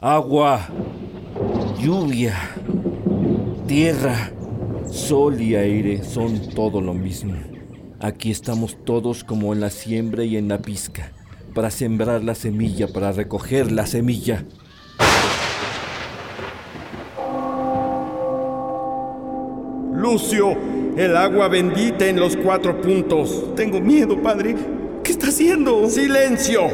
Agua, 0.00 0.66
lluvia, 1.78 2.34
tierra, 3.68 4.32
sol 4.90 5.40
y 5.40 5.54
aire 5.54 6.02
son 6.02 6.48
todo 6.50 6.80
lo 6.80 6.92
mismo. 6.92 7.34
Aquí 8.00 8.32
estamos 8.32 8.76
todos 8.84 9.22
como 9.22 9.52
en 9.52 9.60
la 9.60 9.70
siembra 9.70 10.24
y 10.24 10.36
en 10.36 10.48
la 10.48 10.58
pizca, 10.62 11.12
para 11.54 11.70
sembrar 11.70 12.24
la 12.24 12.34
semilla, 12.34 12.88
para 12.88 13.12
recoger 13.12 13.70
la 13.70 13.86
semilla. 13.86 14.44
Lucio, 19.92 20.56
el 20.96 21.16
agua 21.16 21.48
bendita 21.48 22.06
en 22.06 22.18
los 22.18 22.36
cuatro 22.36 22.80
puntos. 22.80 23.54
Tengo 23.54 23.80
miedo, 23.80 24.20
padre. 24.20 24.54
¿Qué 25.02 25.12
está 25.12 25.28
haciendo? 25.28 25.88
¡Silencio! 25.88 26.68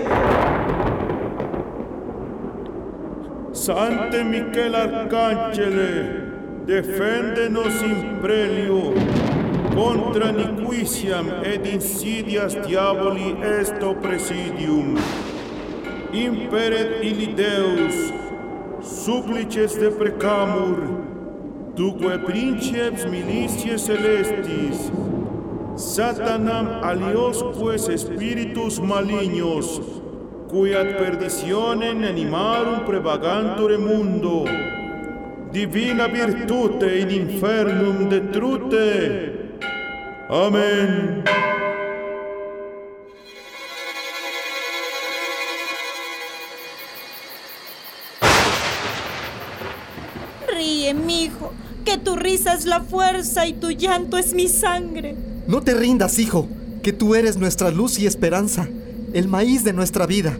Sante 3.52 4.22
Miquel 4.22 4.74
Arcángele, 4.74 6.26
deféndenos 6.66 7.82
imprelio 7.82 8.92
contra 9.74 10.30
niquiciam 10.30 11.26
et 11.42 11.66
insidias 11.66 12.54
diaboli 12.66 13.36
esto 13.60 13.94
presidium. 13.94 14.96
Imperet 16.12 17.02
illi 17.02 17.34
Deus, 17.34 18.12
supplices 18.82 19.74
de 19.80 19.90
precamur, 19.90 21.05
tuque 21.76 22.18
princeps 22.24 23.04
militie 23.04 23.76
celestis, 23.78 24.90
satanam 25.76 26.80
aliosques 26.82 28.00
spiritus 28.00 28.80
malignos, 28.80 29.80
cui 30.48 30.74
ad 30.74 30.96
perditionem 30.96 32.02
animarum 32.02 32.80
prevagantur 32.86 33.76
mundo, 33.78 34.44
divina 35.52 36.08
virtute 36.08 36.98
in 36.98 37.10
infernum 37.10 38.08
detrute. 38.08 38.88
Amen. 40.30 41.55
Que 51.96 52.02
tu 52.02 52.16
risa 52.16 52.52
es 52.52 52.66
la 52.66 52.82
fuerza 52.82 53.46
y 53.46 53.54
tu 53.54 53.70
llanto 53.70 54.18
es 54.18 54.34
mi 54.34 54.48
sangre. 54.48 55.14
No 55.46 55.62
te 55.62 55.72
rindas, 55.72 56.18
hijo, 56.18 56.46
que 56.82 56.92
tú 56.92 57.14
eres 57.14 57.38
nuestra 57.38 57.70
luz 57.70 57.98
y 57.98 58.06
esperanza, 58.06 58.68
el 59.14 59.28
maíz 59.28 59.64
de 59.64 59.72
nuestra 59.72 60.04
vida. 60.06 60.36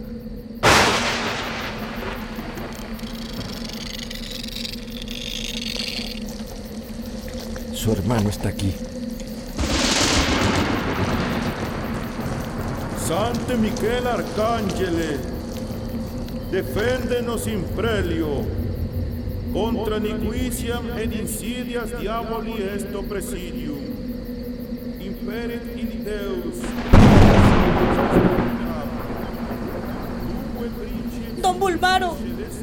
Su 7.73 7.91
hermano 7.91 8.29
está 8.29 8.49
aquí. 8.49 8.75
Sante 13.07 13.55
Miquel 13.55 14.05
Arcángele, 14.05 15.17
deféndenos 16.51 17.47
imprelio 17.47 18.66
contra 19.57 19.99
niquiciam 19.99 20.85
et 21.01 21.11
insidias 21.19 21.89
diaboli 21.99 22.61
esto 22.75 23.01
presidium. 23.01 23.81
Imperet 25.01 25.63
in 25.75 26.03
Deus. 26.03 26.57
Bulmaro. 31.59 32.15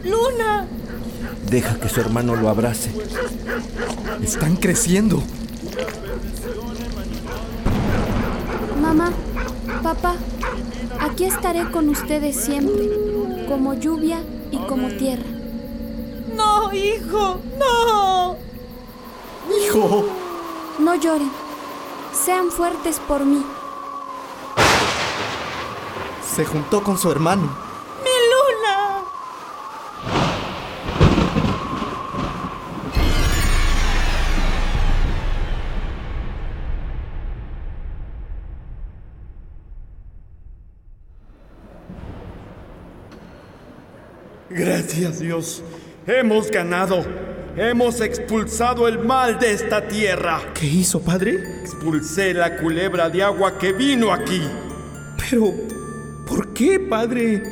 Luna. 0.05 0.67
Deja 1.51 1.75
que 1.81 1.89
su 1.89 2.01
hermano 2.01 2.37
lo 2.37 2.49
abrace. 2.49 2.91
Están 4.23 4.55
creciendo. 4.55 5.21
Mamá, 8.81 9.11
papá, 9.83 10.15
aquí 11.01 11.25
estaré 11.25 11.69
con 11.73 11.89
ustedes 11.89 12.37
siempre, 12.37 12.89
como 13.49 13.75
lluvia 13.75 14.21
y 14.53 14.59
como 14.59 14.89
tierra. 14.89 15.34
No, 16.75 16.81
hijo, 16.81 17.41
no. 17.57 18.37
Hijo. 19.65 20.05
No 20.81 20.97
lloren, 20.97 21.31
sean 22.13 22.51
fuertes 22.51 22.99
por 22.99 23.25
mí. 23.25 23.45
Se 26.35 26.45
juntó 26.45 26.83
con 26.83 26.99
su 26.99 27.13
hermano. 27.13 27.43
Mi 28.03 28.11
Luna. 28.33 29.05
Gracias 44.51 45.21
Dios. 45.21 45.63
Hemos 46.07 46.51
ganado. 46.51 47.03
Hemos 47.57 48.03
expulsado 48.03 48.87
el 48.89 48.99
mal 48.99 49.39
de 49.39 49.53
esta 49.53 49.89
tierra. 49.89 50.43
¿Qué 50.53 50.67
hizo, 50.67 51.01
padre? 51.01 51.63
Expulsé 51.63 52.35
la 52.35 52.59
culebra 52.59 53.09
de 53.09 53.23
agua 53.23 53.59
que 53.59 53.73
vino 53.73 54.13
aquí. 54.13 54.43
Pero, 55.17 55.55
¿por 56.27 56.53
qué, 56.53 56.79
padre? 56.79 57.43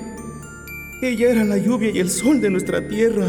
Ella 1.00 1.30
era 1.30 1.44
la 1.44 1.56
lluvia 1.56 1.90
y 1.92 1.98
el 1.98 2.10
sol 2.10 2.42
de 2.42 2.50
nuestra 2.50 2.86
tierra. 2.86 3.26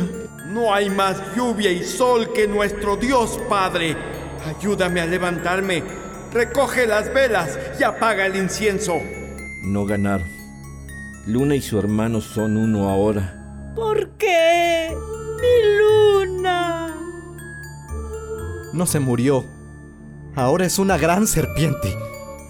No 0.49 0.73
hay 0.73 0.89
más 0.89 1.21
lluvia 1.37 1.71
y 1.71 1.83
sol 1.85 2.33
que 2.33 2.45
nuestro 2.45 2.97
Dios 2.97 3.39
Padre. 3.47 3.95
Ayúdame 4.45 4.99
a 4.99 5.05
levantarme. 5.05 5.83
Recoge 6.33 6.85
las 6.85 7.13
velas 7.13 7.57
y 7.79 7.83
apaga 7.83 8.25
el 8.25 8.35
incienso. 8.35 8.99
No 9.63 9.85
ganaron. 9.85 10.27
Luna 11.27 11.55
y 11.55 11.61
su 11.61 11.79
hermano 11.79 12.19
son 12.19 12.57
uno 12.57 12.89
ahora. 12.89 13.71
¿Por 13.73 14.09
qué? 14.17 14.89
No 18.73 18.85
se 18.85 18.99
murió. 18.99 19.45
Ahora 20.35 20.65
es 20.65 20.79
una 20.79 20.97
gran 20.97 21.27
serpiente. 21.27 21.95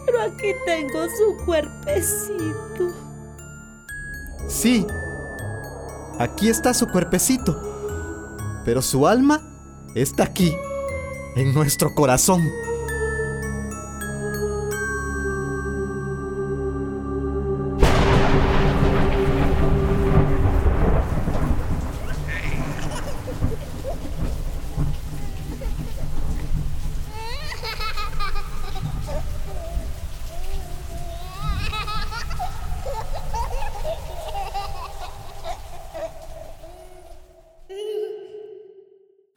Pero 0.05 0.21
aquí 0.21 0.53
tengo 0.65 1.03
su 1.17 1.45
cuerpecito. 1.45 2.93
Sí. 4.47 4.87
Aquí 6.19 6.49
está 6.49 6.73
su 6.73 6.87
cuerpecito. 6.87 7.61
Pero 8.63 8.81
su 8.81 9.07
alma 9.07 9.41
está 9.95 10.23
aquí, 10.23 10.55
en 11.35 11.53
nuestro 11.53 11.93
corazón. 11.93 12.41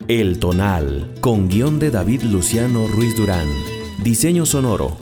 El 0.08 0.38
Tonal, 0.38 1.10
con 1.20 1.48
guion 1.48 1.80
de 1.80 1.90
David 1.90 2.22
Luciano 2.22 2.86
Ruiz 2.86 3.16
Durán. 3.16 3.48
Diseño 4.04 4.46
sonoro, 4.46 4.96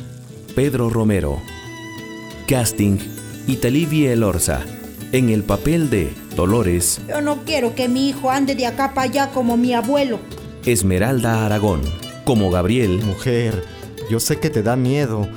Pedro 0.55 0.89
Romero. 0.89 1.43
Casting, 2.49 2.97
Italivia 3.47 4.15
Elorza. 4.15 4.63
En 5.13 5.29
el 5.29 5.43
papel 5.43 5.91
de 5.91 6.11
Dolores, 6.35 7.03
Yo 7.07 7.21
no 7.21 7.45
quiero 7.45 7.75
que 7.75 7.87
mi 7.87 8.09
hijo 8.09 8.31
ande 8.31 8.55
de 8.55 8.65
acá 8.65 8.95
para 8.95 9.11
allá 9.11 9.31
como 9.31 9.59
mi 9.59 9.75
abuelo. 9.75 10.21
Esmeralda 10.65 11.45
Aragón. 11.45 11.83
Como 12.25 12.51
Gabriel, 12.51 13.03
Mujer, 13.05 13.63
yo 14.11 14.21
sé 14.21 14.41
que 14.41 14.49
te 14.49 14.63
da 14.63 14.75
miedo, 14.75 15.29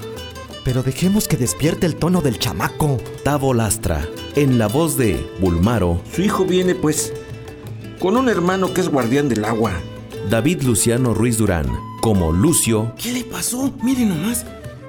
pero 0.64 0.82
dejemos 0.82 1.28
que 1.28 1.36
despierte 1.36 1.86
el 1.86 1.98
tono 1.98 2.22
del 2.22 2.40
chamaco. 2.40 3.02
Tavo 3.26 3.54
Lastra. 3.54 4.08
En 4.38 4.60
la 4.60 4.68
voz 4.68 4.96
de 4.96 5.20
Bulmaro, 5.42 6.00
Su 6.16 6.22
hijo 6.22 6.46
viene, 6.46 6.74
pues, 6.74 7.12
con 8.00 8.18
un 8.18 8.30
hermano 8.30 8.74
que 8.74 8.82
es 8.82 8.90
guardián 8.90 9.30
del 9.30 9.46
agua. 9.46 9.74
David 10.30 10.64
Luciano 10.64 11.14
Ruiz 11.14 11.38
Durán. 11.38 11.68
Como 12.02 12.32
Lucio, 12.32 12.94
¿Qué 13.02 13.12
le 13.12 13.24
pasó? 13.24 13.74
Miren 13.84 14.10
nomás. 14.10 14.46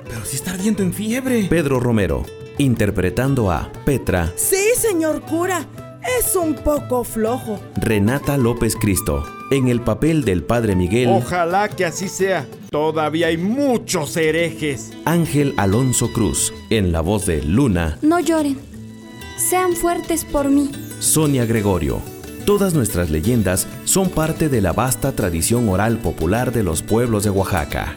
Pero 0.08 0.24
si 0.24 0.36
está 0.36 0.52
ardiendo 0.52 0.82
en 0.82 0.92
fiebre. 0.92 1.44
Pedro 1.48 1.80
Romero. 1.80 2.24
Interpretando 2.58 3.50
a 3.50 3.70
Petra, 3.84 4.32
Sí, 4.36 4.56
señor 4.76 5.20
cura. 5.22 5.66
Es 6.18 6.34
un 6.36 6.54
poco 6.54 7.04
flojo. 7.04 7.60
Renata 7.76 8.36
López 8.36 8.74
Cristo. 8.76 9.24
En 9.50 9.68
el 9.68 9.80
papel 9.80 10.24
del 10.24 10.42
padre 10.42 10.74
Miguel, 10.76 11.08
Ojalá 11.10 11.68
que 11.68 11.84
así 11.84 12.08
sea. 12.08 12.46
Todavía 12.70 13.28
hay 13.28 13.36
muchos 13.38 14.16
herejes. 14.16 14.90
Ángel 15.04 15.54
Alonso 15.56 16.12
Cruz. 16.12 16.52
En 16.70 16.92
la 16.92 17.00
voz 17.00 17.26
de 17.26 17.42
Luna, 17.42 17.98
No 18.02 18.20
lloren, 18.20 18.58
sean 19.36 19.74
fuertes 19.74 20.24
por 20.24 20.48
mí. 20.48 20.70
Sonia 21.00 21.46
Gregorio. 21.46 22.00
Todas 22.48 22.72
nuestras 22.72 23.10
leyendas 23.10 23.66
son 23.84 24.08
parte 24.08 24.48
de 24.48 24.62
la 24.62 24.72
vasta 24.72 25.12
tradición 25.12 25.68
oral 25.68 25.98
popular 25.98 26.50
de 26.50 26.62
los 26.62 26.80
pueblos 26.80 27.24
de 27.24 27.28
Oaxaca. 27.28 27.94